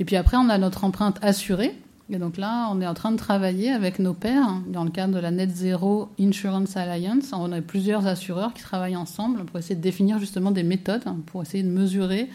[0.00, 1.74] Et puis après, on a notre empreinte assurée.
[2.10, 5.14] Et donc là, on est en train de travailler avec nos pairs dans le cadre
[5.14, 7.32] de la Net Zero Insurance Alliance.
[7.34, 11.42] On a plusieurs assureurs qui travaillent ensemble pour essayer de définir justement des méthodes pour
[11.42, 12.30] essayer de mesurer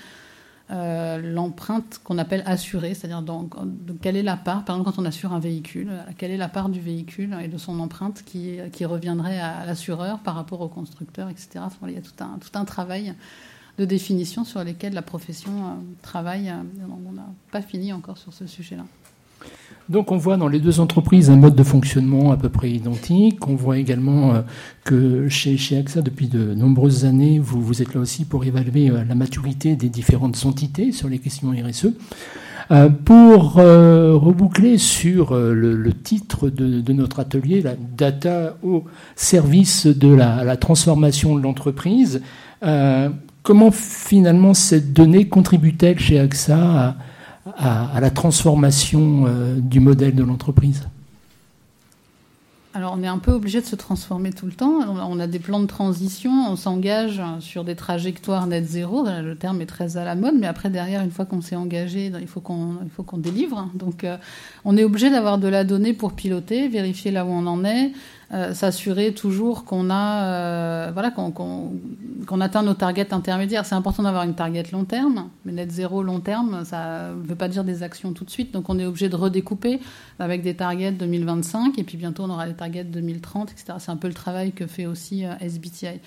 [0.73, 3.23] euh, l'empreinte qu'on appelle assurée, c'est-à-dire
[4.01, 6.49] quelle est la part, par exemple quand on assure un véhicule, euh, quelle est la
[6.49, 10.69] part du véhicule et de son empreinte qui, qui reviendrait à l'assureur par rapport au
[10.69, 11.65] constructeur, etc.
[11.87, 13.13] Il y a tout un, tout un travail
[13.77, 16.51] de définition sur lesquels la profession euh, travaille.
[17.07, 18.85] On n'a pas fini encore sur ce sujet-là.
[19.89, 23.47] Donc on voit dans les deux entreprises un mode de fonctionnement à peu près identique.
[23.47, 24.41] On voit également euh,
[24.85, 29.03] que chez, AXA, depuis de nombreuses années, vous, vous êtes là aussi pour évaluer euh,
[29.07, 31.87] la maturité des différentes entités sur les questions RSE.
[32.71, 38.85] Euh, pour reboucler sur le, titre de, notre atelier, la data au
[39.17, 42.21] service de la, la transformation de l'entreprise,
[42.61, 46.95] comment finalement cette donnée contribue-t-elle chez AXA à
[47.45, 49.25] à, la transformation
[49.57, 50.87] du modèle de l'entreprise
[52.75, 54.79] alors on est un peu obligé de se transformer tout le temps.
[54.89, 59.05] On a des plans de transition, on s'engage sur des trajectoires net zéro.
[59.05, 62.11] Le terme est très à la mode, mais après derrière, une fois qu'on s'est engagé,
[62.19, 63.69] il faut qu'on il faut qu'on délivre.
[63.75, 64.17] Donc euh,
[64.65, 67.91] on est obligé d'avoir de la donnée pour piloter, vérifier là où on en est,
[68.33, 73.63] euh, s'assurer toujours qu'on a, euh, voilà, qu'on atteint nos targets intermédiaires.
[73.63, 77.35] C'est important d'avoir une target long terme, mais net zéro long terme, ça ne veut
[77.35, 78.51] pas dire des actions tout de suite.
[78.51, 79.79] Donc on est obligé de redécouper
[80.17, 83.73] avec des targets 2025 et puis bientôt on aura des targets 2030, etc.
[83.77, 85.99] C'est un peu le travail que fait aussi euh, SBTI.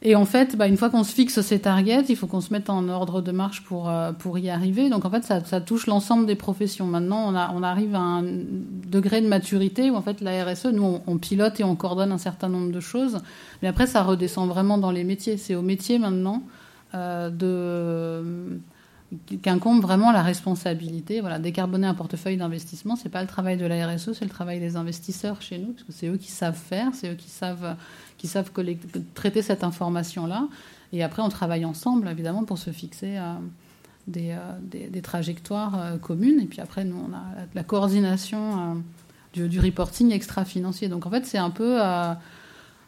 [0.00, 2.52] Et en fait, bah, une fois qu'on se fixe ces targets, il faut qu'on se
[2.52, 4.90] mette en ordre de marche pour, euh, pour y arriver.
[4.90, 6.86] Donc en fait, ça, touche l'ensemble des professions.
[6.86, 10.66] Maintenant, on, a, on arrive à un degré de maturité où en fait la RSE,
[10.66, 13.18] nous, on, pilote et on coordonne un certain nombre de choses.
[13.60, 15.36] Mais après, ça redescend vraiment dans les métiers.
[15.36, 16.44] C'est au métier maintenant
[16.94, 18.60] euh, de
[19.42, 21.20] qu'incombe vraiment la responsabilité.
[21.20, 24.60] Voilà, décarboner un portefeuille d'investissement, c'est pas le travail de la RSE, c'est le travail
[24.60, 27.76] des investisseurs chez nous, parce que c'est eux qui savent faire, c'est eux qui savent,
[28.18, 28.50] qui savent
[29.14, 30.48] traiter cette information-là.
[30.92, 33.34] Et après, on travaille ensemble, évidemment, pour se fixer euh,
[34.06, 36.40] des, euh, des, trajectoires euh, communes.
[36.40, 37.22] Et puis après, nous, on a
[37.54, 38.82] la coordination
[39.32, 40.88] du, reporting extra-financier.
[40.88, 41.80] Donc en fait, c'est un peu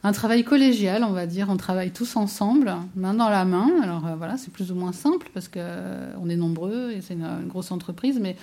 [0.02, 1.48] un travail collégial, on va dire.
[1.50, 3.68] On travaille tous ensemble, main dans la main.
[3.82, 7.46] Alors voilà, c'est plus ou moins simple parce qu'on euh, est nombreux et c'est une,
[7.46, 8.36] grosse entreprise, mais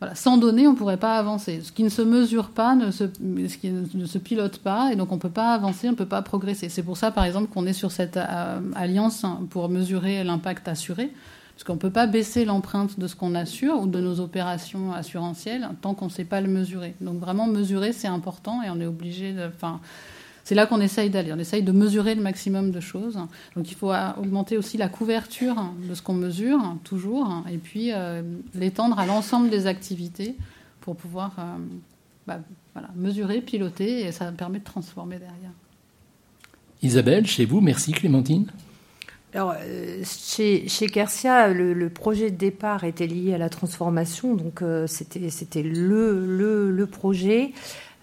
[0.00, 1.60] voilà, sans données, on ne pourrait pas avancer.
[1.62, 4.96] Ce qui ne se mesure pas, ne se, ce qui ne se pilote pas, et
[4.96, 6.70] donc on ne peut pas avancer, on ne peut pas progresser.
[6.70, 11.12] C'est pour ça, par exemple, qu'on est sur cette euh, alliance pour mesurer l'impact assuré.
[11.54, 14.94] Parce qu'on ne peut pas baisser l'empreinte de ce qu'on assure ou de nos opérations
[14.94, 16.94] assurantielles tant qu'on ne sait pas le mesurer.
[17.02, 19.46] Donc vraiment mesurer, c'est important et on est obligé de...
[19.46, 19.80] Enfin,
[20.44, 21.32] c'est là qu'on essaye d'aller.
[21.32, 23.18] On essaye de mesurer le maximum de choses.
[23.56, 25.56] Donc il faut augmenter aussi la couverture
[25.88, 28.22] de ce qu'on mesure, toujours, et puis euh,
[28.54, 30.36] l'étendre à l'ensemble des activités
[30.80, 31.42] pour pouvoir euh,
[32.26, 32.40] bah,
[32.96, 35.52] mesurer, piloter, et ça permet de transformer derrière.
[36.82, 38.50] Isabelle, chez vous, merci Clémentine?
[39.32, 44.64] Alors, euh, chez, chez Kersia, le, projet de départ était lié à la transformation, donc
[44.86, 47.52] c'était le, le, le, projet.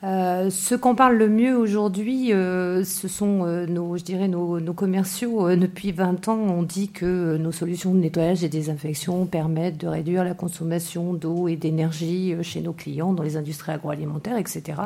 [0.03, 4.59] Euh, ce qu'on parle le mieux aujourd'hui, euh, ce sont euh, nos, je dirais, nos,
[4.73, 5.55] commerciaux.
[5.55, 10.23] depuis 20 ans, on dit que nos solutions de nettoyage et désinfection permettent de réduire
[10.23, 14.81] la consommation d'eau et d'énergie chez nos clients dans les industries agroalimentaires, etc.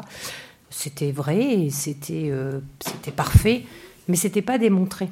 [0.70, 2.32] C'était vrai, c'était
[2.80, 3.64] c'était parfait,
[4.08, 5.10] mais c'était pas démontré.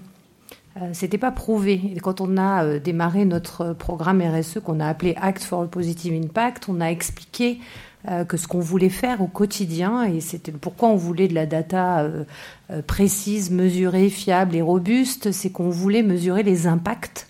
[0.93, 1.81] C'était pas prouvé.
[1.93, 6.13] Et quand on a démarré notre programme RSE qu'on a appelé Act for a Positive
[6.13, 7.88] Impact, on a expliqué euh,
[8.27, 12.01] que ce qu'on voulait faire au quotidien, et c'était pourquoi on voulait de la data
[12.01, 12.23] euh,
[12.71, 17.27] euh, précise, mesurée, fiable et robuste, c'est qu'on voulait mesurer les impacts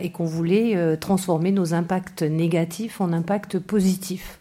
[0.00, 4.38] et qu'on voulait transformer nos impacts négatifs en impacts positifs.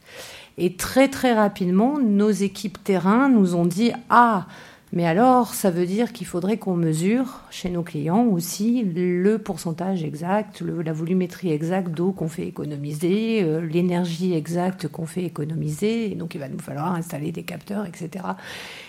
[0.57, 4.47] Et très très rapidement, nos équipes terrain nous ont dit ah
[4.93, 10.03] mais alors, ça veut dire qu'il faudrait qu'on mesure chez nos clients aussi le pourcentage
[10.03, 16.11] exact, la volumétrie exacte d'eau qu'on fait économiser, euh, l'énergie exacte qu'on fait économiser.
[16.11, 18.25] Et donc, il va nous falloir installer des capteurs, etc.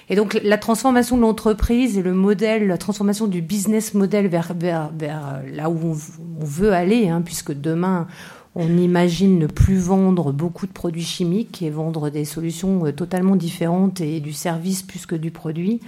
[0.08, 4.54] Et donc, la transformation de l'entreprise et le modèle, la transformation du business model vers,
[4.58, 8.08] là où on, veut aller, hein, puisque demain,
[8.54, 13.36] on imagine ne plus vendre beaucoup de produits chimiques et vendre des solutions euh, totalement
[13.36, 15.80] différentes et du service plus que du produit,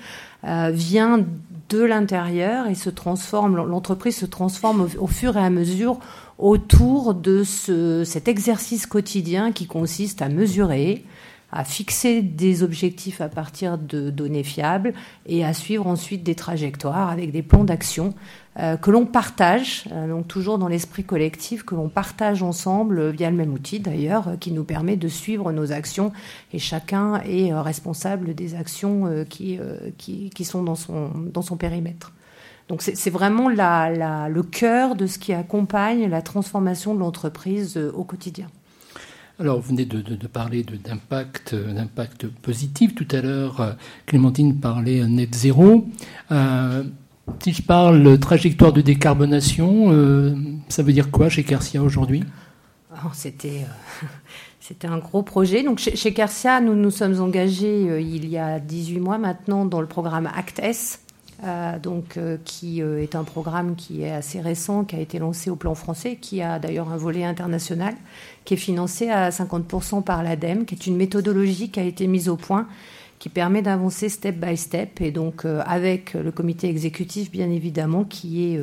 [0.45, 1.25] euh, vient
[1.69, 5.99] de l'intérieur et se transforme, l'entreprise se transforme au, fur et à mesure
[6.39, 11.05] autour de cet exercice quotidien qui consiste à mesurer,
[11.55, 14.93] à fixer des objectifs à partir de données fiables
[15.25, 18.13] et à suivre ensuite des trajectoires avec des plans d'action
[18.59, 23.11] euh, que l'on partage, euh, donc toujours dans l'esprit collectif, que l'on partage ensemble euh,
[23.13, 26.13] via le même outil d'ailleurs, qui nous permet de suivre nos actions
[26.53, 29.59] et chacun est responsable des actions qui,
[29.97, 32.13] qui, qui, sont dans son, dans son périmètre.
[32.69, 37.77] Donc c'est vraiment la, la, le cœur de ce qui accompagne la transformation de l'entreprise
[37.77, 38.47] au quotidien.
[39.41, 42.95] Alors, vous venez de, parler d'impact, d'impact positif.
[42.95, 45.87] Tout à l'heure, Clémentine parlait net zéro.
[46.31, 46.85] Euh,
[47.43, 50.35] si je parle trajectoire de décarbonation, euh,
[50.69, 52.25] ça veut dire quoi chez Kersia aujourd'hui?
[53.13, 53.65] C'était
[54.03, 54.07] euh,
[54.61, 55.63] c'était un gros projet.
[55.63, 56.15] Donc chez,
[56.63, 61.01] nous nous sommes engagés euh, il y a 18 mois maintenant dans le programme ACT-S,
[61.83, 65.75] donc, qui est un programme qui est assez récent, qui a été lancé au plan
[65.75, 67.95] français, qui a d'ailleurs un volet international,
[68.45, 72.29] qui est financé à 50% par l'ADEME, qui est une méthodologie qui a été mise
[72.29, 72.67] au point
[73.21, 75.01] qui permet d'avancer step by step.
[75.01, 78.61] Et donc avec le comité exécutif bien évidemment qui est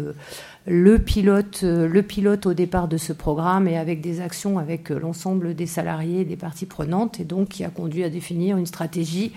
[0.68, 5.56] le pilote, le pilote au départ de ce programme et avec des actions avec l'ensemble
[5.56, 7.20] des salariés et des parties prenantes.
[7.20, 9.32] Et donc qui a conduit à définir une stratégie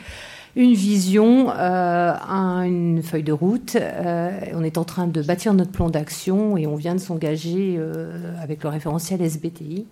[0.56, 2.14] une vision, euh,
[2.62, 3.76] une feuille de route.
[3.76, 7.76] Euh, on est en train de bâtir notre plan d'action et on vient de s'engager
[7.78, 9.86] euh, avec le référentiel SBTI.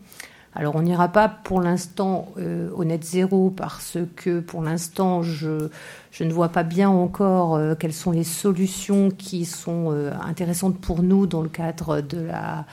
[0.54, 2.28] Alors on n'ira pas pour l'instant
[2.76, 5.70] au net zéro parce que pour l'instant je,
[6.10, 11.26] je, ne vois pas bien encore quelles sont les solutions qui sont intéressantes pour nous
[11.26, 12.66] dans le cadre de la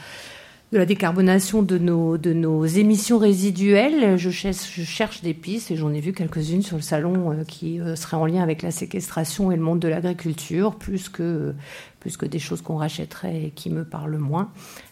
[0.71, 4.17] de la décarbonation de nos, de nos émissions résiduelles.
[4.17, 7.43] Je cherche, je cherche des pistes et j'en ai vu quelques-unes sur le salon euh,
[7.43, 11.55] qui euh, seraient en lien avec la séquestration et le monde de l'agriculture, plus que,
[11.99, 14.51] plus que des choses qu'on rachèterait et qui me parlent moins.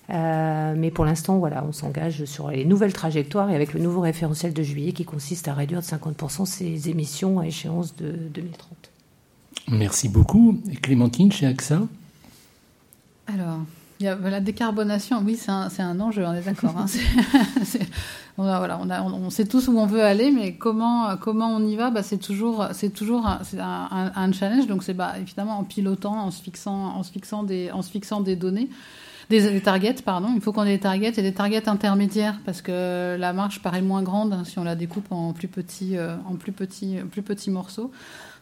[0.09, 4.01] Euh, mais pour l'instant, voilà, on s'engage sur les nouvelles trajectoires et avec le nouveau
[4.01, 8.91] référentiel de juillet qui consiste à réduire de 50% ces émissions à échéance de 2030.
[9.69, 10.59] Merci beaucoup.
[10.71, 11.81] Et Clémentine, chez AXA?
[13.27, 13.59] Alors,
[13.99, 16.75] la décarbonation, oui, c'est un, un, enjeu, on est d'accord.
[16.77, 16.85] Hein.
[18.37, 21.75] on, voilà, on, on, sait tous où on veut aller, mais comment, comment on y
[21.75, 21.89] va?
[21.89, 24.67] Bah, C'est toujours, toujours un, un, challenge.
[24.67, 27.89] Donc, c'est bah, évidemment en pilotant, en se fixant, en se fixant, des, en se
[27.89, 28.69] fixant des données.
[29.29, 30.31] Des, targets, pardon.
[30.35, 33.81] Il faut qu'on ait des targets et des targets intermédiaires parce que la marche paraît
[33.81, 37.51] moins grande si on la découpe en plus petits, euh, en plus petits, plus petits
[37.51, 37.91] morceaux.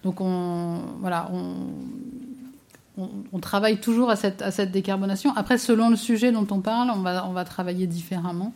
[0.04, 1.56] Donc on, voilà, on,
[2.98, 5.34] on, travaille toujours à cette, décarbonation.
[5.36, 8.54] Après, selon le sujet dont on parle, on va, travailler différemment.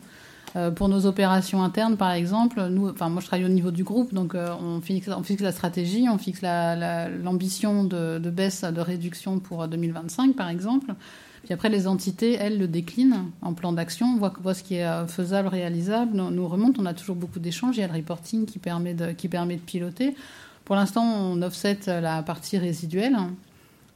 [0.56, 4.12] Euh, pour nos opérations internes, par exemple, nous, moi je travaille au niveau du groupe,
[4.12, 5.06] donc euh, on, fixe,
[5.40, 10.94] la stratégie, on fixe l'ambition de, baisse, de réduction pour 2025, par exemple.
[11.44, 15.06] Puis après, les entités, elles, le déclinent en plan d'action, voient, ce qui est euh,
[15.06, 16.82] faisable, réalisable, nous, nous remontent.
[16.82, 17.76] On a toujours beaucoup d'échanges.
[17.76, 20.16] Il y a le reporting qui permet de, qui permet de piloter.
[20.64, 23.16] Pour l'instant, on offset la partie résiduelle.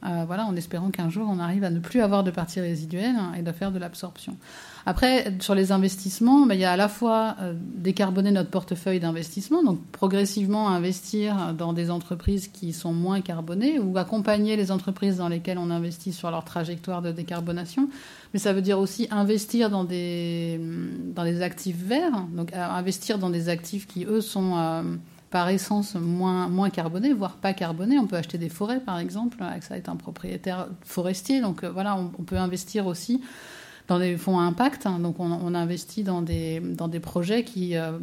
[0.05, 3.15] Euh, voilà, en espérant qu'un jour on arrive à ne plus avoir de parties résiduelles
[3.37, 4.37] et de faire de l'absorption.
[4.85, 8.99] Après, sur les investissements, ben, il y a à la fois euh, décarboner notre portefeuille
[8.99, 15.17] d'investissement, donc progressivement investir dans des entreprises qui sont moins carbonées ou accompagner les entreprises
[15.17, 17.89] dans lesquelles on investit sur leur trajectoire de décarbonation.
[18.33, 20.61] Mais ça veut dire aussi investir dans des,
[21.15, 24.53] dans actifs verts, donc euh, investir dans des actifs qui, eux, sont
[25.29, 26.69] par essence moins, moins
[27.15, 27.99] voire pas carbonés.
[27.99, 29.41] On peut acheter des forêts, par exemple.
[29.41, 33.21] AXA est un propriétaire forestier, donc euh, voilà, on, peut investir aussi
[33.87, 34.87] dans des fonds à impact.
[34.99, 37.97] donc on, investit dans des, dans des projets qui euh,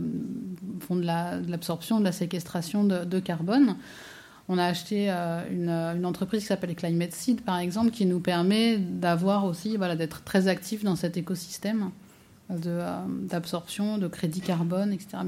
[0.81, 3.77] font de l'absorption, de, la séquestration de, carbone.
[4.49, 8.77] On a acheté euh, une, entreprise qui s'appelle Climate Seed, par exemple, qui nous permet
[8.77, 11.91] d'avoir aussi, voilà, d'être très actif dans cet écosystème
[12.51, 15.19] d'absorption, de, de crédit carbone, etc.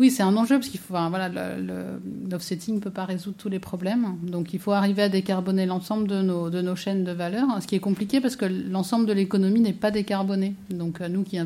[0.00, 1.28] oui, c'est un enjeu parce qu'il faut, voilà,
[2.30, 4.16] l'offsetting ne peut pas résoudre tous les problèmes.
[4.22, 7.66] Donc, il faut arriver à décarboner l'ensemble de nos, de nos chaînes de valeur, ce
[7.66, 10.54] qui est compliqué parce que l'ensemble de l'économie n'est pas décarboné.
[10.70, 11.38] Donc, euh, nous qui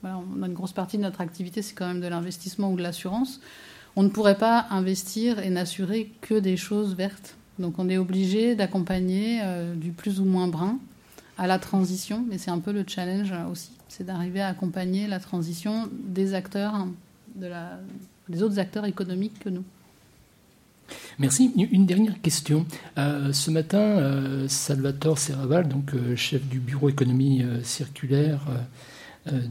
[0.00, 2.76] voilà, on a une grosse partie de notre activité, c'est quand même de l'investissement ou
[2.76, 3.38] de l'assurance.
[3.96, 7.36] On ne pourrait pas investir et n'assurer que des choses vertes.
[7.58, 10.78] Donc, on est obligé d'accompagner euh, du plus ou moins brun
[11.36, 15.20] à la transition, mais c'est un peu le challenge aussi, c'est d'arriver à accompagner la
[15.20, 16.86] transition des acteurs
[17.36, 19.64] des autres acteurs économiques que nous.
[21.18, 21.52] Merci.
[21.70, 22.66] Une dernière question.
[22.98, 28.40] Euh, ce matin, euh, Salvatore Serraval, donc euh, chef du bureau économie circulaire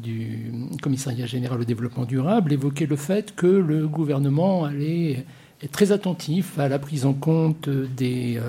[0.02, 5.26] du commissariat général au développement durable, évoquait le fait que le gouvernement allait
[5.62, 8.42] être très attentif à la prise en compte des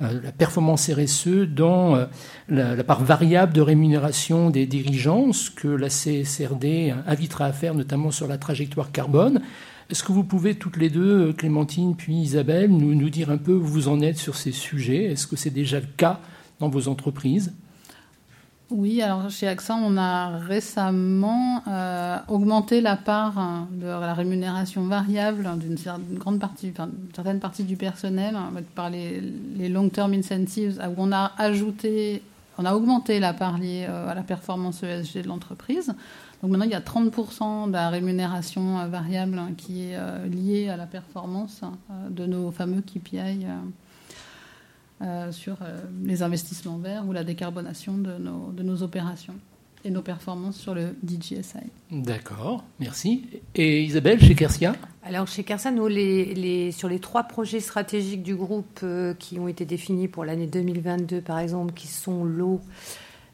[0.00, 2.06] la performance RSE dans euh,
[2.48, 8.10] la, part variable de rémunération des dirigeants, ce que la CSRD invitera à faire notamment
[8.10, 9.40] sur la trajectoire carbone.
[9.90, 13.54] Est-ce que vous pouvez toutes les deux, Clémentine puis Isabelle, nous, nous dire un peu
[13.54, 15.04] où vous en êtes sur ces sujets?
[15.04, 16.20] Est-ce que c'est déjà le cas
[16.60, 17.54] dans vos entreprises?
[18.70, 24.84] Oui, alors chez AXA, on a récemment euh, augmenté la part hein, de la rémunération
[24.86, 25.78] variable d'une
[26.18, 29.22] grande partie, enfin, certaine partie du personnel hein, par les,
[29.70, 32.20] long-term incentives, où on a ajouté,
[32.58, 35.94] on a augmenté la part liée euh, à la performance ESG de l'entreprise.
[36.42, 40.68] Donc maintenant, il y a 30% de la rémunération euh, variable hein, qui est liée
[40.68, 41.62] à la performance
[42.10, 43.46] de nos fameux KPI
[45.00, 49.34] euh, sur euh, les investissements verts ou la décarbonation de nos, de nos opérations
[49.84, 51.70] et nos performances sur le DGSI.
[51.90, 53.26] D'accord, merci.
[53.54, 54.74] Et Isabelle, chez Kersia?
[55.04, 59.38] Alors chez Kersia, nous, les, les, sur les trois projets stratégiques du groupe euh, qui
[59.38, 62.60] ont été définis pour l'année 2022, par exemple, qui sont l'eau,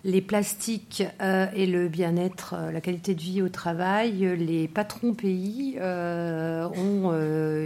[0.04, 5.14] les plastiques euh, et le bien-être, euh, la qualité de vie au travail, les patrons
[5.14, 7.12] pays euh, ont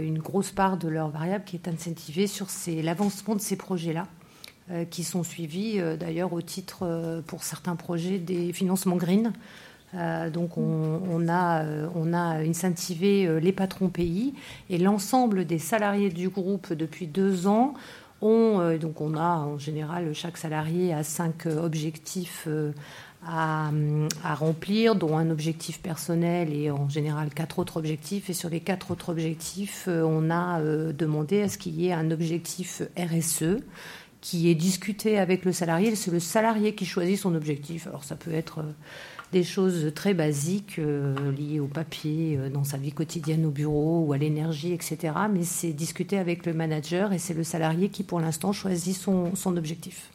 [0.01, 2.47] une grosse part de leur variable qui est incentivée sur
[2.81, 4.07] l'avancement de ces projets-là,
[4.89, 9.33] qui sont suivis d'ailleurs au titre, pour certains projets, des financements green.
[10.31, 11.63] donc on, on, a,
[12.47, 14.33] incentivé les patrons pays
[14.69, 17.73] et l'ensemble des salariés du groupe depuis deux ans
[18.69, 22.71] euh, donc on a en général chaque salarié a cinq euh, objectifs euh,
[23.25, 23.71] à,
[24.35, 28.29] remplir, dont un objectif personnel et en général quatre autres objectifs.
[28.29, 30.61] Et sur les quatre autres objectifs, on a
[30.93, 33.57] demandé à ce qu'il y ait un objectif RSE
[34.21, 35.93] qui est discuté avec le salarié.
[35.95, 37.87] C'est le salarié qui choisit son objectif.
[37.87, 38.63] Alors ça peut être
[39.31, 44.05] des choses très basiques euh, liées au papier euh, dans sa vie quotidienne au bureau
[44.07, 45.13] ou à l'énergie, etc.
[45.31, 49.31] Mais c'est discuter avec le manager et c'est le salarié qui, pour l'instant, choisit son,
[49.45, 50.09] objectif.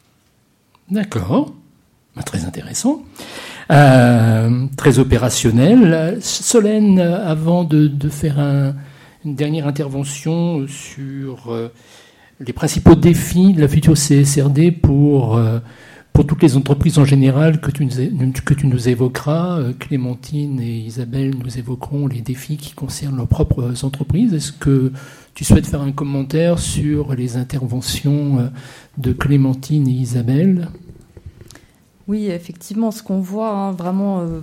[0.89, 1.53] D'accord.
[2.15, 3.03] Bah, très intéressant.
[3.71, 6.17] Euh, très opérationnel.
[6.21, 8.75] Solène, avant de, de faire un,
[9.23, 11.53] une dernière intervention sur
[12.39, 15.39] les principaux défis de la future CSRD pour
[16.15, 17.85] pour toutes les entreprises en général que tu
[18.67, 24.33] nous, évoqueras, euh, Clémentine et Isabelle nous évoqueront les défis qui concernent leurs propres entreprises.
[24.33, 24.93] Est-ce que
[25.33, 28.47] tu souhaites faire un commentaire sur les interventions euh,
[28.97, 30.69] de Clémentine et Isabelle?
[32.07, 34.39] Oui, effectivement, ce qu'on voit hein, vraiment euh,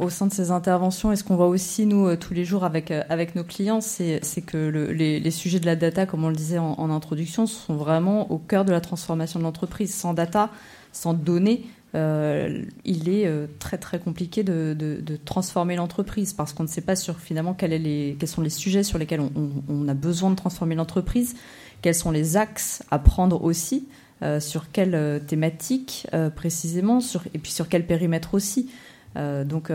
[0.00, 2.90] au sein de ces interventions et ce qu'on voit aussi nous tous les jours avec
[2.90, 4.56] avec nos clients, c'est que
[4.90, 8.38] les, sujets de la data, comme on le disait en, en, introduction, sont vraiment au
[8.38, 9.94] cœur de la transformation de l'entreprise.
[9.94, 10.50] Sans data,
[10.96, 16.68] sans données, euh, il est euh, très très compliqué de, transformer l'entreprise parce qu'on ne
[16.68, 20.74] sait pas sur finalement quels sont les sujets sur lesquels on, a besoin de transformer
[20.74, 21.36] l'entreprise,
[21.82, 23.88] quels sont les axes à prendre aussi,
[24.22, 27.00] euh, sur quelle thématique précisément,
[27.34, 28.70] et puis sur quel périmètre aussi.
[29.16, 29.70] donc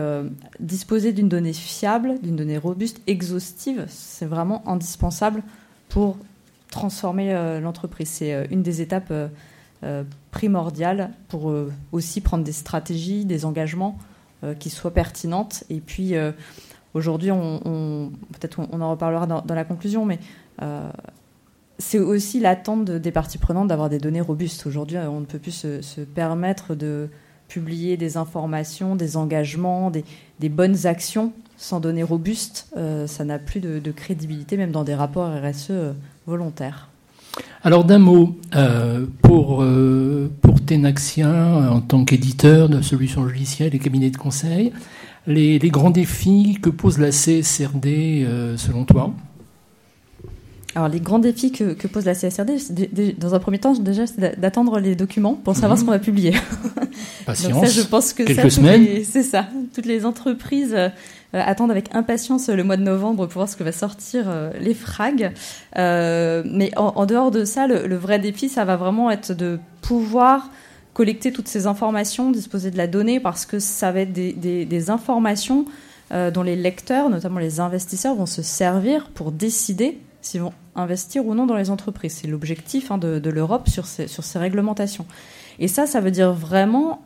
[0.60, 5.42] disposer d'une donnée fiable, d'une donnée robuste, exhaustive, c'est vraiment indispensable
[5.88, 6.16] pour
[6.70, 8.08] transformer l'entreprise.
[8.08, 9.12] C'est une des étapes
[10.30, 13.98] primordial pour euh, aussi prendre des stratégies, des engagements
[14.44, 15.64] euh, qui soient pertinentes.
[15.70, 16.14] Et puis
[16.94, 20.18] aujourd'hui, on, peut-être on, en reparlera dans, la conclusion, mais
[21.78, 24.66] c'est aussi l'attente des parties prenantes d'avoir des données robustes.
[24.66, 27.08] Aujourd'hui, on ne peut plus se, permettre de
[27.48, 32.68] publier des informations, des engagements, des, bonnes actions sans données robustes.
[33.06, 35.72] ça n'a plus de, crédibilité, même dans des rapports RSE
[36.26, 36.91] volontaires.
[37.64, 43.78] Alors d'un mot, euh, pour, euh, pour Tenaxien, en tant qu'éditeur de solutions logicielles et
[43.78, 44.72] cabinets de conseil,
[45.28, 49.12] les, grands défis que pose la CSRD euh, selon toi
[50.74, 52.56] alors, les grands défis que, pose la CSRD,
[53.18, 55.86] dans un premier temps, déjà, c'est d'attendre les documents pour savoir ce mhm.
[55.86, 56.32] qu'on va publier.
[57.26, 57.52] Patience.
[57.52, 58.86] Donc ça, je pense que quelques semaines.
[59.04, 59.48] C'est ça.
[59.74, 60.74] Toutes les entreprises
[61.34, 64.50] euh, attendre avec impatience le mois de novembre pour voir ce que va sortir euh,
[64.60, 65.32] les frags.
[65.78, 70.50] Euh, mais en, dehors de ça, le, vrai défi, ça va vraiment être de pouvoir
[70.92, 75.64] collecter toutes ces informations, disposer de la donnée, parce que ça va être des, informations
[76.34, 81.34] dont les lecteurs, notamment les investisseurs, vont se servir pour décider s'ils vont investir ou
[81.34, 82.18] non dans les entreprises.
[82.20, 85.06] C'est l'objectif hein, de, l'Europe sur ces réglementations.
[85.58, 87.00] Et ça, ça veut dire vraiment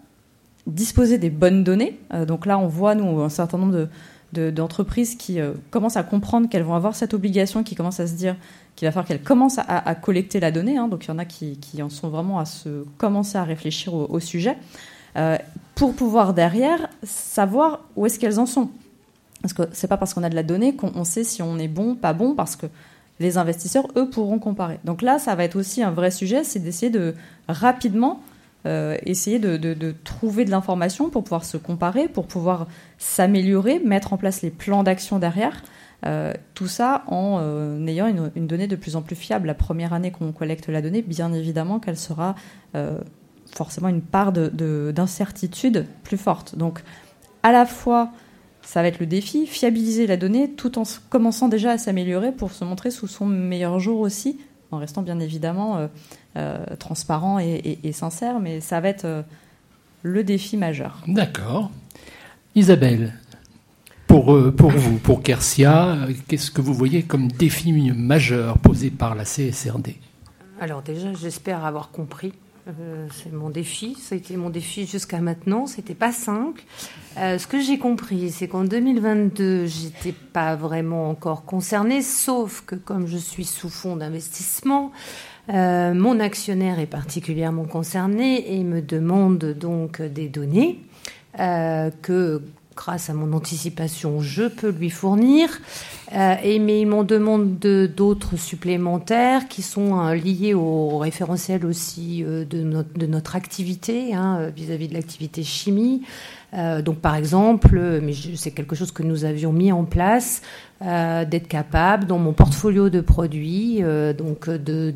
[0.66, 2.00] disposer des bonnes données.
[2.26, 3.88] donc là, on voit, nous, un certain nombre de,
[4.38, 8.14] d'entreprises qui euh, commencent à comprendre qu'elles vont avoir cette obligation, qui commencent à se
[8.14, 8.36] dire
[8.74, 10.76] qu'il va falloir qu'elles commencent à, collecter la donnée.
[10.76, 10.88] Hein.
[10.88, 14.20] donc il y en a qui, en sont vraiment à se commencer à réfléchir au,
[14.20, 14.58] sujet
[15.16, 15.38] euh,
[15.74, 18.70] pour pouvoir derrière savoir où est-ce qu'elles en sont.
[19.40, 21.68] Parce que c'est pas parce qu'on a de la donnée qu'on sait si on est
[21.68, 22.66] bon, pas bon, parce que
[23.18, 24.78] les investisseurs, eux, pourront comparer.
[24.84, 27.14] Donc là, ça va être aussi un vrai sujet, c'est d'essayer de
[27.48, 28.20] rapidement
[28.66, 32.66] euh, essayer de, trouver de l'information pour pouvoir se comparer, pour pouvoir
[32.98, 35.62] s'améliorer, mettre en place les plans d'action derrière.
[36.04, 39.46] Euh, tout ça en euh, ayant une, donnée de plus en plus fiable.
[39.46, 42.34] La première année qu'on collecte la donnée, bien évidemment qu'elle sera
[43.54, 46.56] forcément une part d'incertitude plus forte.
[46.56, 46.82] Donc,
[47.42, 48.10] à la fois,
[48.60, 52.50] ça va être le défi, fiabiliser la donnée tout en commençant déjà à s'améliorer pour
[52.50, 54.38] se montrer sous son meilleur jour aussi,
[54.70, 55.88] en restant bien évidemment
[56.36, 59.22] euh, transparent et, sincère, mais ça va être euh,
[60.02, 61.02] le défi majeur.
[61.06, 61.70] D'accord.
[62.54, 63.14] Isabelle,
[64.06, 65.96] pour, euh, pour vous, pour Kersia,
[66.28, 69.96] qu'est-ce que vous voyez comme défi majeur posé par la CSRD
[70.60, 72.34] Alors déjà, j'espère avoir compris
[72.68, 73.96] Euh, c'est mon défi.
[74.00, 75.66] Ça a été mon défi jusqu'à maintenant.
[75.66, 76.62] C'était pas simple.
[77.16, 82.74] Euh, ce que j'ai compris, c'est qu'en 2022, j'étais pas vraiment encore concernée, sauf que
[82.74, 84.90] comme je suis sous fonds d'investissement,
[85.48, 90.80] euh, mon actionnaire est particulièrement concerné et me demande donc des données
[92.02, 92.42] que
[92.74, 95.60] grâce à mon anticipation, je peux lui fournir.
[96.14, 102.22] Euh, et, mais ils m'en demandent d'autres supplémentaires qui sont euh, liés au référentiel aussi
[102.24, 102.62] euh, de,
[103.06, 106.02] notre, activité hein, vis-à-vis de l'activité chimie.
[106.84, 110.42] donc par exemple, mais c'est quelque chose que nous avions mis en place,
[110.80, 113.82] d'être capable dans mon portfolio de produits,
[114.16, 114.94] donc de,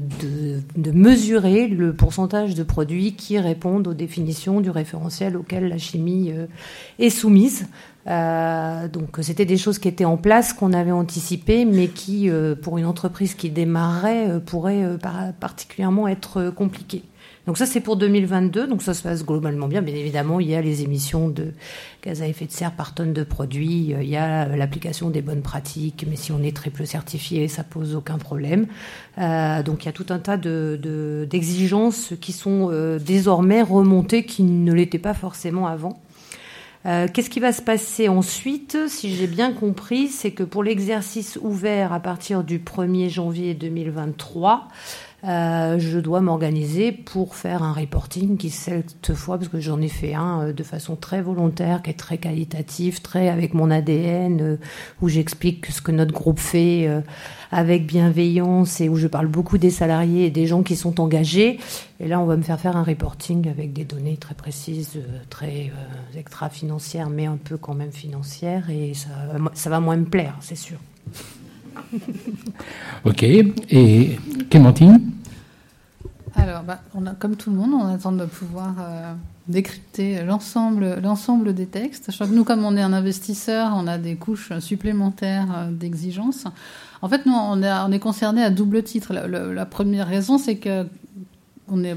[0.92, 6.32] mesurer le pourcentage de produits qui répondent aux définitions du référentiel auquel la chimie
[6.98, 7.66] est soumise.
[8.07, 12.55] Euh, donc c'était des choses qui étaient en place, qu'on avait anticipées, mais qui, euh,
[12.55, 14.96] pour une entreprise qui démarrait, euh, pourraient
[15.38, 17.05] particulièrement être compliquées.
[17.46, 19.82] Donc ça c'est pour 2022, donc ça se passe globalement bien.
[19.82, 21.53] Bien évidemment, il y a les émissions de
[22.03, 25.40] gaz à effet de serre par tonne de produits, il y a l'application des bonnes
[25.40, 28.66] pratiques, mais si on est très peu certifié, ça pose aucun problème.
[29.16, 32.70] donc il y a tout un tas d'exigences de, qui sont
[33.01, 35.98] désormais remontées, qui ne l'étaient pas forcément avant.
[36.86, 41.38] Euh, qu'est-ce qui va se passer ensuite Si j'ai bien compris, c'est que pour l'exercice
[41.42, 44.68] ouvert à partir du 1er janvier 2023,
[45.24, 49.88] euh, je dois m'organiser pour faire un reporting qui cette fois, parce que j'en ai
[49.88, 54.40] fait un euh, de façon très volontaire, qui est très qualitatif, très avec mon ADN,
[54.40, 54.56] euh,
[55.02, 56.88] où j'explique ce que notre groupe fait
[57.50, 61.58] avec bienveillance et où je parle beaucoup des salariés et des gens qui sont engagés.
[61.98, 64.98] Et là, on va me faire faire un reporting avec des données très précises,
[65.28, 65.70] très
[66.16, 69.10] extra-financières, mais un peu quand même financières, et ça,
[69.54, 70.78] ça va moins me plaire, c'est sûr.
[73.04, 73.22] ok.
[73.22, 74.18] Et
[74.50, 75.00] Clémentine
[76.34, 76.80] Alors, bah,
[77.18, 79.12] comme tout le monde, on attend de pouvoir euh,
[79.48, 82.06] décrypter l'ensemble, des textes.
[82.10, 85.70] Je crois que nous, comme on est un investisseur, on a des couches supplémentaires euh,
[85.70, 86.44] d'exigence.
[87.02, 89.12] En fait, nous, on est, on est concerné à double titre.
[89.12, 90.86] La, première raison, c'est que
[91.84, 91.96] est,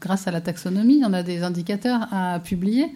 [0.00, 2.94] grâce à la taxonomie, on a des indicateurs à publier.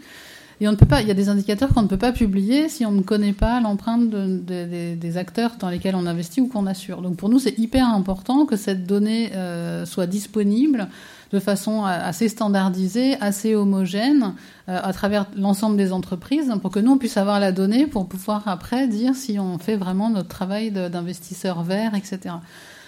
[0.60, 2.68] Et on ne peut pas, il y a des indicateurs qu'on ne peut pas publier
[2.68, 7.02] si on ne connaît pas l'empreinte des acteurs dans lesquels on investit ou qu'on assure.
[7.02, 10.88] Donc pour nous, c'est hyper important que cette donnée euh, soit disponible
[11.32, 14.34] de façon assez standardisée, assez homogène
[14.68, 18.06] euh, à travers l'ensemble des entreprises pour que nous, on puisse avoir la donnée pour
[18.08, 22.36] pouvoir après dire si on fait vraiment notre travail d'investisseur vert, etc.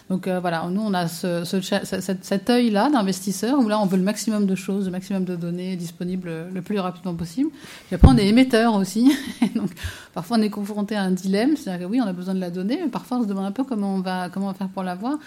[0.08, 4.04] Donc euh, voilà, nous on a ce, cet, œil-là d'investisseur où là on veut le
[4.04, 7.50] maximum de choses, le maximum de données disponibles le plus rapidement possible.
[7.90, 9.12] Et après on est émetteur aussi,
[9.56, 9.70] donc
[10.14, 12.50] parfois on est confronté à un dilemme, c'est-à-dire que oui on a besoin de la
[12.50, 14.68] donnée, mais parfois on se demande un peu comment on va comment on va faire
[14.68, 15.18] pour l'avoir.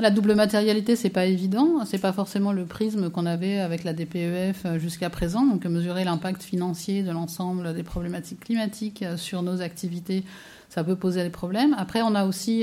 [0.00, 1.84] La double matérialité, c'est pas évident.
[1.84, 5.44] C'est pas forcément le prisme qu'on avait avec la DPEF euh, jusqu'à présent.
[5.44, 10.22] Donc, mesurer l'impact financier de l'ensemble des problématiques climatiques euh, sur nos activités,
[10.68, 11.74] ça peut poser des problèmes.
[11.76, 12.62] Après, on a aussi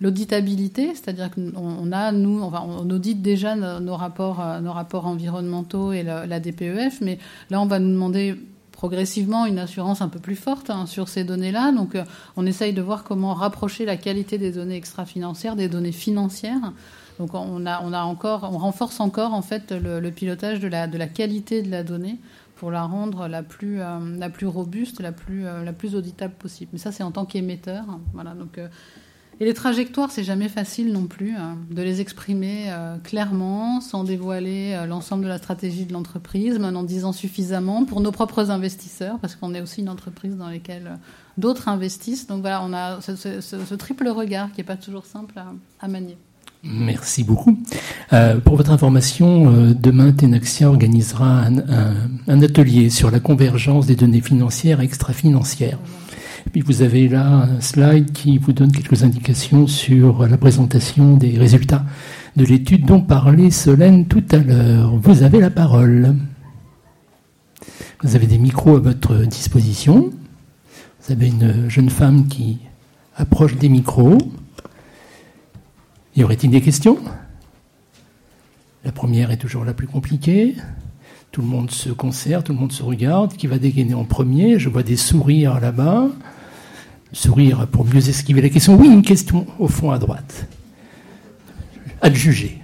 [0.00, 6.02] L'auditabilité, c'est-à-dire qu'on a, nous, on audite déjà nos, rapports, euh, nos rapports environnementaux et
[6.02, 7.18] la, DPEF, mais
[7.50, 8.34] là, on va nous demander
[8.72, 11.72] progressivement une assurance un peu plus forte hein, sur ces données-là.
[11.72, 12.04] Donc, euh,
[12.38, 16.72] on essaye de voir comment rapprocher la qualité des données extra-financières des données financières.
[17.18, 20.86] Donc, on a, on a encore, on renforce encore en fait le, pilotage de la,
[20.86, 22.18] de la qualité de la donnée
[22.56, 26.70] pour la rendre la plus, euh, la plus robuste, la plus, la plus auditable possible.
[26.72, 27.84] Mais ça, c'est en tant qu'émetteur.
[28.14, 28.32] Voilà.
[28.32, 28.58] Donc,
[29.42, 34.04] et les trajectoires, c'est jamais facile non plus hein, de les exprimer euh, clairement, sans
[34.04, 38.50] dévoiler euh, l'ensemble de la stratégie de l'entreprise, mais en disant suffisamment pour nos propres
[38.50, 40.96] investisseurs, parce qu'on est aussi une entreprise dans laquelle euh,
[41.38, 42.26] d'autres investissent.
[42.26, 45.40] Donc voilà, on a ce, triple regard qui n'est pas toujours simple
[45.80, 46.18] à, manier.
[46.62, 47.58] Merci beaucoup.
[48.44, 51.56] pour votre information, demain, Tenaxia organisera un,
[52.28, 55.78] un, atelier sur la convergence des données financières et extra-financières.
[56.46, 61.16] Et puis vous avez là un slide qui vous donne quelques indications sur la présentation
[61.16, 61.84] des résultats
[62.36, 64.96] de l'étude dont parlait Solène tout à l'heure.
[64.96, 66.16] Vous avez la parole.
[68.02, 70.10] Vous avez des micros à votre disposition.
[71.02, 72.58] Vous avez une jeune femme qui
[73.16, 74.18] approche des micros.
[76.16, 76.98] Y aurait-il des questions?
[78.84, 80.56] La première est toujours la plus compliquée.
[81.32, 83.34] Tout le monde se concerte, tout le monde se regarde.
[83.34, 84.58] Qui va dégainer en premier?
[84.58, 86.08] Je vois des sourires là-bas.
[87.12, 88.76] Sourire pour mieux esquiver la question.
[88.76, 90.46] Oui, une question au fond à droite.
[92.00, 92.60] À juger.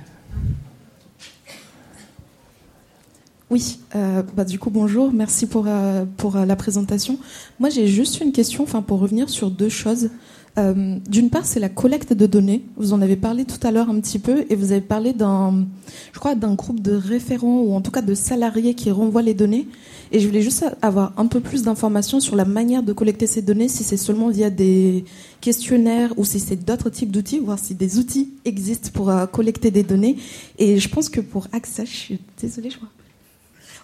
[3.48, 7.16] Oui, euh, bah, du coup bonjour, merci pour, euh, euh, la présentation.
[7.60, 10.10] Moi j'ai juste une question, enfin pour revenir sur deux choses.
[10.59, 12.62] Euh, d'une part, c'est la collecte de données.
[12.76, 15.66] Vous en avez parlé tout à l'heure un petit peu, et vous avez parlé d'un,
[16.12, 19.34] je crois, d'un groupe de référents ou en tout cas de salariés qui renvoient les
[19.34, 19.68] données.
[20.12, 23.42] Et je voulais juste avoir un peu plus d'informations sur la manière de collecter ces
[23.42, 25.04] données, si c'est seulement via des
[25.40, 29.70] questionnaires ou si c'est d'autres types d'outils, voir si des outils existent pour euh, collecter
[29.70, 30.16] des données.
[30.59, 32.88] Et je pense que pour AXA, je suis désolée, je crois.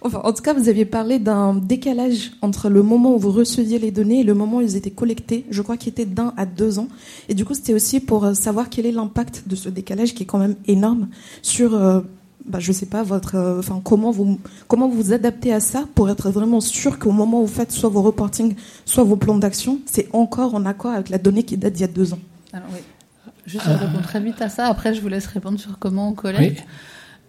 [0.05, 3.79] Enfin, en tout cas, vous aviez parlé d'un décalage entre le moment où vous receviez
[3.79, 5.45] les données et le moment où ils étaient collectés.
[5.51, 6.89] Je crois qu'il était d'un à deux ans.
[7.29, 10.25] Et du coup, c'était aussi pour euh, savoir quel est l'impact de ce décalage qui
[10.25, 11.09] est quand même énorme
[11.41, 12.01] sur, euh,
[12.47, 15.85] bah, je sais pas, votre, euh, enfin, comment vous, comment vous vous adaptez à ça
[15.95, 19.39] pour être vraiment sûr qu'au moment où vous faites soit vos reportings, soit vos plans
[19.39, 22.21] d'action, c'est encore en accord avec la donnée qui date d'il y a deux ans.
[22.53, 22.81] Alors oui.
[23.45, 24.67] Juste, je réponds très vite à ça.
[24.67, 26.65] Après, je vous laisse répondre sur comment on collecte.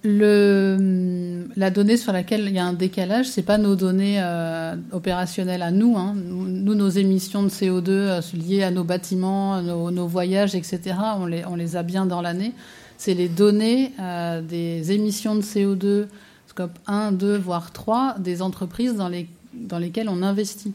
[0.05, 4.75] Le, la donnée sur laquelle il y a un décalage, c'est pas nos données euh,
[4.91, 6.13] opérationnelles à nous, hein.
[6.13, 6.75] nous.
[6.75, 10.95] nos émissions de CO2 euh, liées à nos bâtiments, nos, voyages, etc.
[11.17, 12.51] On les, a bien dans l'année.
[12.97, 16.07] C'est les données euh, des émissions de CO2,
[16.47, 20.73] scope 1, 2, voire 3, des entreprises dans lesquelles on investit.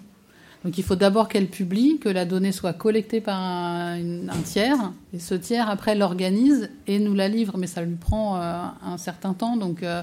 [0.68, 3.98] Donc il faut d'abord qu'elle publie, que la donnée soit collectée par un,
[4.44, 8.64] tiers, et ce tiers après l'organise et nous la livre, mais ça lui prend euh,
[8.84, 9.56] un certain temps.
[9.56, 10.02] Donc euh,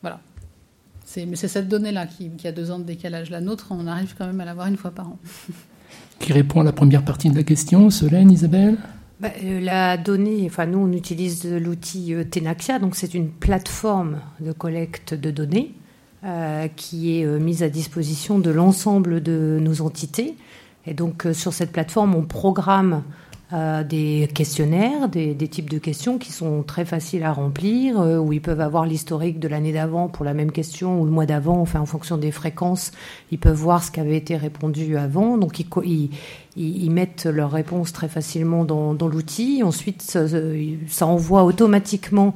[0.00, 0.20] voilà.
[1.16, 3.28] Mais c'est cette donnée-là qui, a deux ans de décalage.
[3.28, 5.18] La nôtre, on arrive quand même à l'avoir une fois par an.
[6.20, 8.78] Qui répond à la première partie de la question Solène, Isabelle?
[9.18, 14.52] Bah, euh, La donnée, enfin nous on utilise l'outil Tenaxia, donc c'est une plateforme de
[14.52, 15.74] collecte de données
[16.24, 20.36] euh, qui est euh, mise à disposition de l'ensemble de nos entités.
[20.86, 23.02] Et donc euh, sur cette plateforme, on programme
[23.90, 28.62] des questionnaires, des, types de questions qui sont très faciles à remplir, où ils peuvent
[28.62, 31.84] avoir l'historique de l'année d'avant pour la même question ou le mois d'avant, enfin en
[31.84, 32.92] fonction des fréquences,
[33.30, 35.36] ils peuvent voir ce qui avait été répondu avant.
[35.36, 36.08] Donc ils,
[36.56, 39.62] ils, mettent leurs réponses très facilement dans, dans l'outil.
[39.62, 40.24] Ensuite, ça,
[40.88, 42.34] ça, envoie automatiquement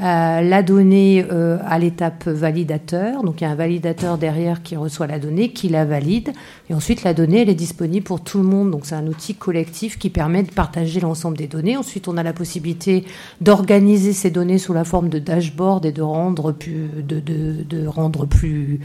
[0.00, 3.22] euh, la donnée euh, à l'étape validateur.
[3.22, 6.32] Donc il y a un validateur derrière qui reçoit la donnée, qui la valide.
[6.68, 8.72] Et ensuite, la donnée, elle est disponible pour tout le monde.
[8.72, 11.76] Donc c'est un outil collectif qui permet de partager l'ensemble des données.
[11.76, 13.04] Ensuite, on a la possibilité
[13.40, 17.86] d'organiser ces données sous la forme de dashboard et de rendre plus, de, de, de
[17.86, 18.80] rendre plus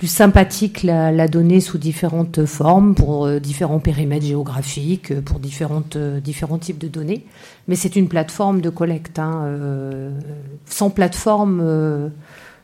[0.00, 5.96] plus sympathique la, donnée sous différentes formes, pour euh, différents périmètres géographiques, euh, pour différentes,
[5.96, 7.26] euh, différents types de données.
[7.68, 9.18] Mais c'est une plateforme de collecte.
[9.18, 9.58] Hein,
[10.64, 11.60] sans plateforme,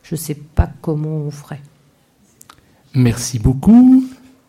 [0.03, 1.61] je ne sais pas comment on ferait.
[2.95, 4.07] Merci beaucoup.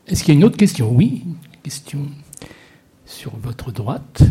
[0.08, 0.90] Est-ce qu'il y a une autre question?
[0.90, 1.26] Oui,
[1.64, 2.00] question
[3.06, 4.22] sur votre droite.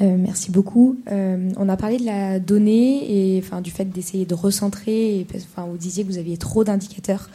[0.00, 0.96] Euh, merci beaucoup.
[1.10, 5.20] Euh, on a parlé de la donnée et enfin, du fait d'essayer de recentrer.
[5.20, 7.30] Et, enfin, vous disiez que vous aviez trop d'indicateurs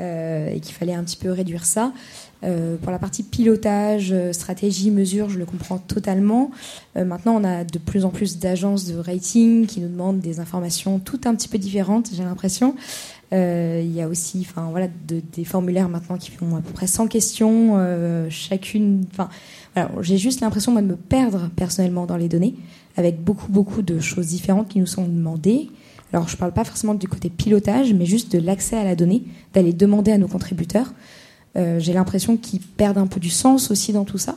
[0.00, 1.92] euh, et qu'il fallait un petit peu réduire ça.
[2.82, 6.50] pour la partie pilotage, stratégie, mesure, je le comprends totalement.
[6.94, 10.98] maintenant, on a de plus en plus d'agences de rating qui nous demandent des informations
[10.98, 12.74] toutes un petit peu différentes, j'ai l'impression.
[13.34, 17.08] Il y a aussi enfin, voilà, des formulaires maintenant qui font à peu près 100
[17.08, 17.76] questions,
[18.30, 19.04] chacune.
[19.10, 19.28] Enfin,
[20.00, 22.54] j'ai juste l'impression de me perdre personnellement dans les données,
[22.96, 25.68] avec beaucoup, beaucoup de choses différentes qui nous sont demandées.
[26.12, 28.94] Alors, je ne parle pas forcément du côté pilotage, mais juste de l'accès à la
[28.94, 30.92] donnée, d'aller demander à nos contributeurs.
[31.56, 34.36] Euh, j'ai l'impression qu'ils perdent un peu du sens aussi dans tout ça.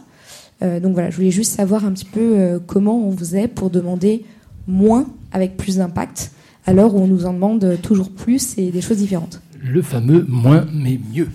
[0.64, 3.70] Euh, donc voilà, je voulais juste savoir un petit peu euh, comment on faisait pour
[3.70, 4.26] demander
[4.68, 6.32] moins avec plus d'impact,
[6.68, 9.42] à l'heure où on nous en demande toujours plus et des choses différentes.
[9.64, 11.30] Le fameux moins mais mieux.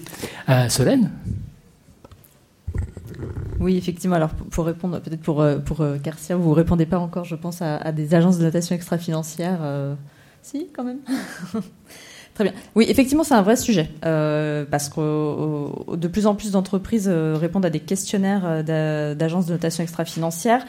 [0.69, 1.11] Solène?
[3.63, 4.17] Oui, effectivement.
[4.17, 7.37] Alors, pour répondre, peut-être pour, euh, pour euh, Garcia, vous ne répondez pas encore, je
[7.37, 9.61] pense, à, des agences de notation extra-financière.
[9.63, 9.95] Euh,
[10.43, 10.99] si, quand même.
[12.75, 17.71] Oui, effectivement, c'est un vrai sujet parce que de plus en plus d'entreprises répondent à
[17.71, 20.65] des questionnaires d'agences de notation extra-financière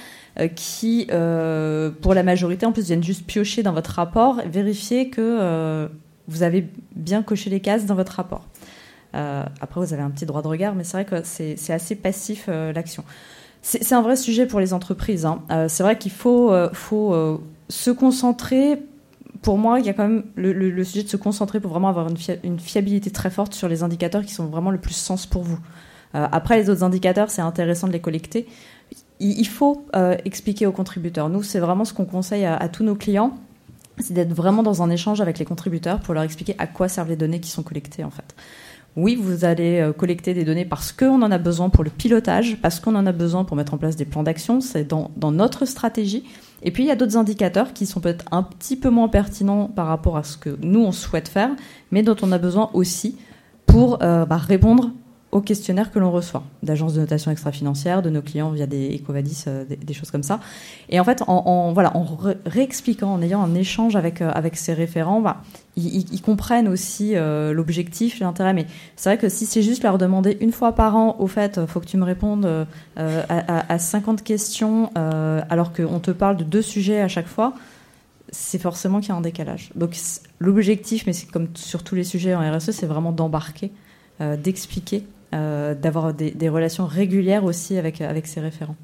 [0.55, 5.89] qui, pour la majorité, en plus, viennent juste piocher dans votre rapport, vérifier que
[6.27, 8.47] vous avez bien coché les cases dans votre rapport.
[9.15, 11.95] Euh, après, vous avez un petit droit de regard, mais c'est vrai que c'est assez
[11.95, 13.03] passif euh, l'action.
[13.61, 15.25] C'est un vrai sujet pour les entreprises.
[15.25, 15.41] Hein.
[15.49, 16.51] Euh, c'est vrai qu'il faut
[17.69, 18.81] se concentrer.
[19.43, 22.07] Pour moi, il y a quand même le, sujet de se concentrer pour vraiment avoir
[22.43, 25.59] une, fiabilité très forte sur les indicateurs qui sont vraiment le plus sens pour vous.
[26.13, 28.47] après, les autres indicateurs, c'est intéressant de les collecter.
[29.19, 29.85] Il, faut
[30.25, 31.29] expliquer aux contributeurs.
[31.29, 33.37] Nous, c'est vraiment ce qu'on conseille à, à tous nos clients
[33.99, 37.09] c'est d'être vraiment dans un échange avec les contributeurs pour leur expliquer à quoi servent
[37.09, 38.35] les données qui sont collectées en fait.
[38.95, 42.57] Oui, vous allez euh, collecter des données parce qu'on en a besoin pour le pilotage,
[42.61, 45.65] parce qu'on en a besoin pour mettre en place des plans d'action, c'est dans, notre
[45.65, 46.23] stratégie.
[46.63, 49.67] Et puis il y a d'autres indicateurs qui sont peut-être un petit peu moins pertinents
[49.67, 51.51] par rapport à ce que nous on souhaite faire,
[51.91, 53.17] mais dont on a besoin aussi
[53.65, 54.91] pour euh, bah, répondre
[55.33, 59.43] aux questionnaires que l'on reçoit d'agences de notation extra-financière, de nos clients via des Ecovadis,
[59.47, 60.39] euh, des, choses comme ça.
[60.89, 62.05] Et en fait, en, voilà, en
[62.45, 65.41] réexpliquant, en ayant un échange avec, euh, avec ces référents, bah,
[65.75, 68.53] ils, comprennent aussi euh, l'objectif, l'intérêt.
[68.53, 71.65] Mais c'est vrai que si c'est juste leur demander une fois par an, au fait,
[71.65, 76.61] faut que tu me répondes à, à, 50 questions, alors qu'on te parle de deux
[76.61, 77.53] sujets à chaque fois,
[78.29, 79.71] c'est forcément qu'il y a un décalage.
[79.75, 79.95] Donc
[80.39, 83.71] l'objectif, mais c'est comme sur tous les sujets en RSE, c'est vraiment d'embarquer,
[84.21, 85.03] euh, d'expliquer, euh,
[85.33, 88.75] d'avoir des, relations régulières aussi avec, avec ces référents.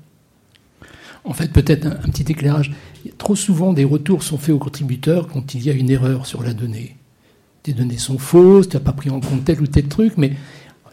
[1.25, 2.71] En fait, peut-être un, un, petit éclairage.
[3.17, 6.43] Trop souvent, des retours sont faits aux contributeurs quand il y a une erreur sur
[6.43, 6.95] la donnée.
[7.65, 10.31] Des données sont fausses, tu n'as pas pris en compte tel ou tel truc, mais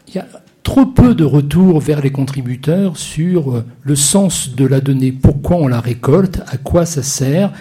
[0.07, 0.27] il y a
[0.67, 5.55] trop peu de retours vers les contributeurs sur euh, le sens de la donnée, pourquoi
[5.55, 7.53] on la récolte, à quoi ça sert.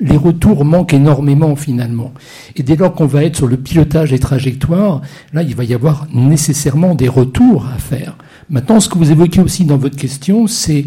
[0.00, 2.12] Les retours manquent énormément finalement.
[2.56, 5.02] Et dès lors qu'on va être sur le pilotage des trajectoires,
[5.32, 8.16] là, il va y avoir nécessairement des retours à faire.
[8.50, 10.84] Maintenant, ce que vous évoquez aussi dans votre question, c'est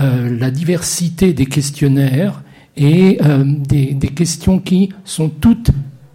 [0.00, 2.42] euh, la diversité des questionnaires
[2.76, 5.70] et euh, des, questions qui sont toutes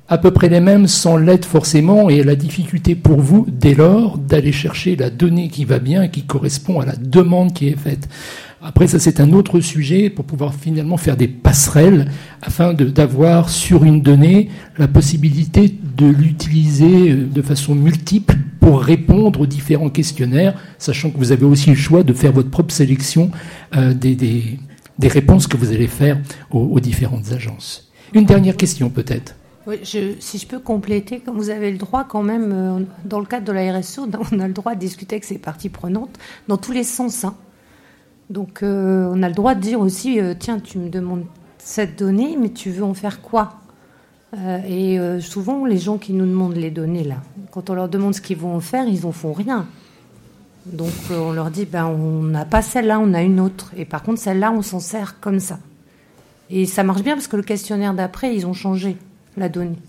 [0.09, 4.17] à peu près les mêmes sans l'aide forcément et la difficulté pour vous dès lors
[4.17, 8.09] d'aller chercher la donnée qui va bien qui correspond à la demande qui est faite.
[8.62, 13.86] Après, ça c'est un autre sujet pour pouvoir finalement faire des passerelles afin d'avoir sur
[13.86, 20.60] une donnée la possibilité de l'utiliser euh, de façon multiple pour répondre aux différents questionnaires,
[20.78, 23.32] sachant que vous avez aussi le choix de faire votre propre sélection
[23.78, 24.60] euh, des,
[25.01, 26.20] réponses que vous allez faire
[26.51, 27.89] aux, différentes agences.
[28.14, 29.36] Une dernière question peut-être.
[29.84, 33.53] Si je peux compléter, vous avez le droit quand même, euh, dans le cadre de
[33.53, 36.18] la RSO, on a le droit de discuter avec ces parties prenantes
[36.49, 37.24] dans tous les sens.
[37.24, 37.36] Hein.
[38.30, 41.25] Donc euh, on a le droit de dire aussi, euh, tiens, tu me demandes
[41.57, 43.55] cette donnée, mais tu veux en faire quoi?
[44.67, 47.15] Et souvent, les gens qui nous demandent les données, là,
[47.49, 49.65] quand on leur demande ce qu'ils vont en faire, ils n'en font rien.
[50.67, 53.71] Donc on leur dit, ben, on n'a pas celle-là, on a une autre.
[53.75, 55.57] Et par contre, celle-là, on s'en sert comme ça.
[56.51, 58.97] Et ça marche bien parce que le questionnaire d'après, ils ont changé
[59.36, 59.80] la donnée.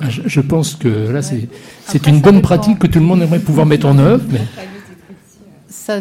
[0.00, 3.66] Ah, je, pense que là, c'est une bonne pratique que tout le monde aimerait pouvoir
[3.66, 4.24] mettre en œuvre.
[4.30, 4.40] Mais...
[5.70, 6.00] Ça,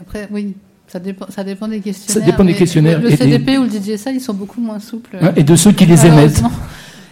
[0.00, 0.54] après, oui,
[0.88, 2.24] ça dépend, ça dépend des questionnaires.
[2.24, 3.00] Ça dépend des questionnaires.
[3.00, 5.18] Le, CDP ou le DJSA, ils sont beaucoup moins souples.
[5.36, 6.42] et de ceux qui les émettent.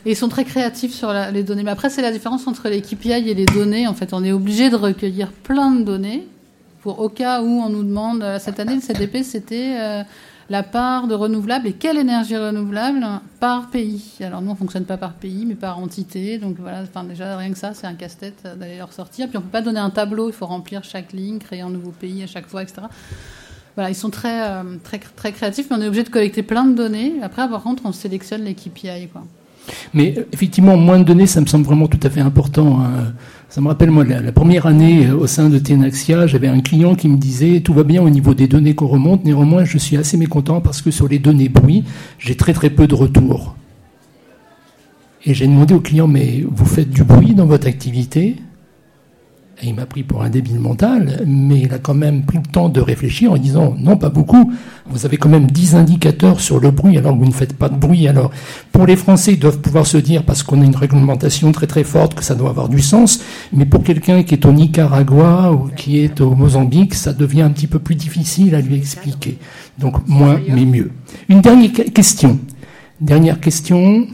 [0.06, 1.62] Et ils sont très créatifs sur les données.
[1.62, 3.86] Mais après, c'est la différence entre les KPI et les données.
[3.86, 6.26] En fait, on est obligé de recueillir plein de données
[6.82, 8.22] pour au cas où on nous demande.
[8.22, 10.02] Euh, cette année, le CDP, c'était euh,
[10.50, 13.04] la part de renouvelables et quelle énergie renouvelable
[13.38, 14.02] par pays.
[14.20, 16.38] Alors nous, on fonctionne pas par pays, mais par entité.
[16.38, 19.28] Donc voilà, déjà rien que ça, c'est un casse-tête d'aller ressortir.
[19.28, 21.90] Puis on peut pas donner un tableau, il faut remplir chaque ligne, créer un nouveau
[21.90, 22.82] pays à chaque fois, etc.
[23.74, 26.64] Voilà, ils sont très, euh, très, très créatifs, mais on est obligé de collecter plein
[26.64, 27.14] de données.
[27.22, 29.24] Après, par contre, on sélectionne les KPI, quoi.
[29.92, 32.80] Mais effectivement, moins de données, ça me semble vraiment tout à fait important.
[32.80, 33.12] Hein.
[33.50, 36.94] Ça me rappelle, moi, la, première année euh, au sein de Tenaxia, j'avais un client
[36.94, 39.96] qui me disait tout va bien au niveau des données qu'on remonte, néanmoins, je suis
[39.96, 41.84] assez mécontent parce que sur les données bruit,
[42.18, 43.56] j'ai très très peu de retours.
[45.24, 48.36] Et j'ai demandé au client mais vous faites du bruit dans votre activité?
[49.62, 52.68] Il m'a pris pour un débile mental, mais il a quand même pris le temps
[52.68, 54.52] de réfléchir en disant non, pas beaucoup.
[54.86, 57.68] Vous avez quand même 10 indicateurs sur le bruit alors que vous ne faites pas
[57.68, 58.06] de bruit.
[58.06, 58.30] Alors,
[58.72, 61.84] pour les Français, ils doivent pouvoir se dire, parce qu'on a une réglementation très très
[61.84, 63.20] forte, que ça doit avoir du sens.
[63.52, 67.50] Mais pour quelqu'un qui est au Nicaragua ou qui est au Mozambique, ça devient un
[67.50, 69.38] petit peu plus difficile à lui expliquer.
[69.78, 70.92] Donc, moins, mais mieux.
[71.28, 72.38] Une dernière question.
[73.00, 74.06] Dernière question.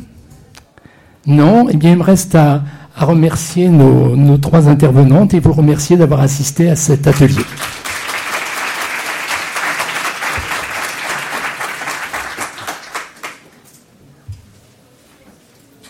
[1.26, 2.64] Non, eh bien, il me reste à,
[2.96, 7.44] à remercier nos, trois intervenantes et vous remercier d'avoir assisté à cet atelier.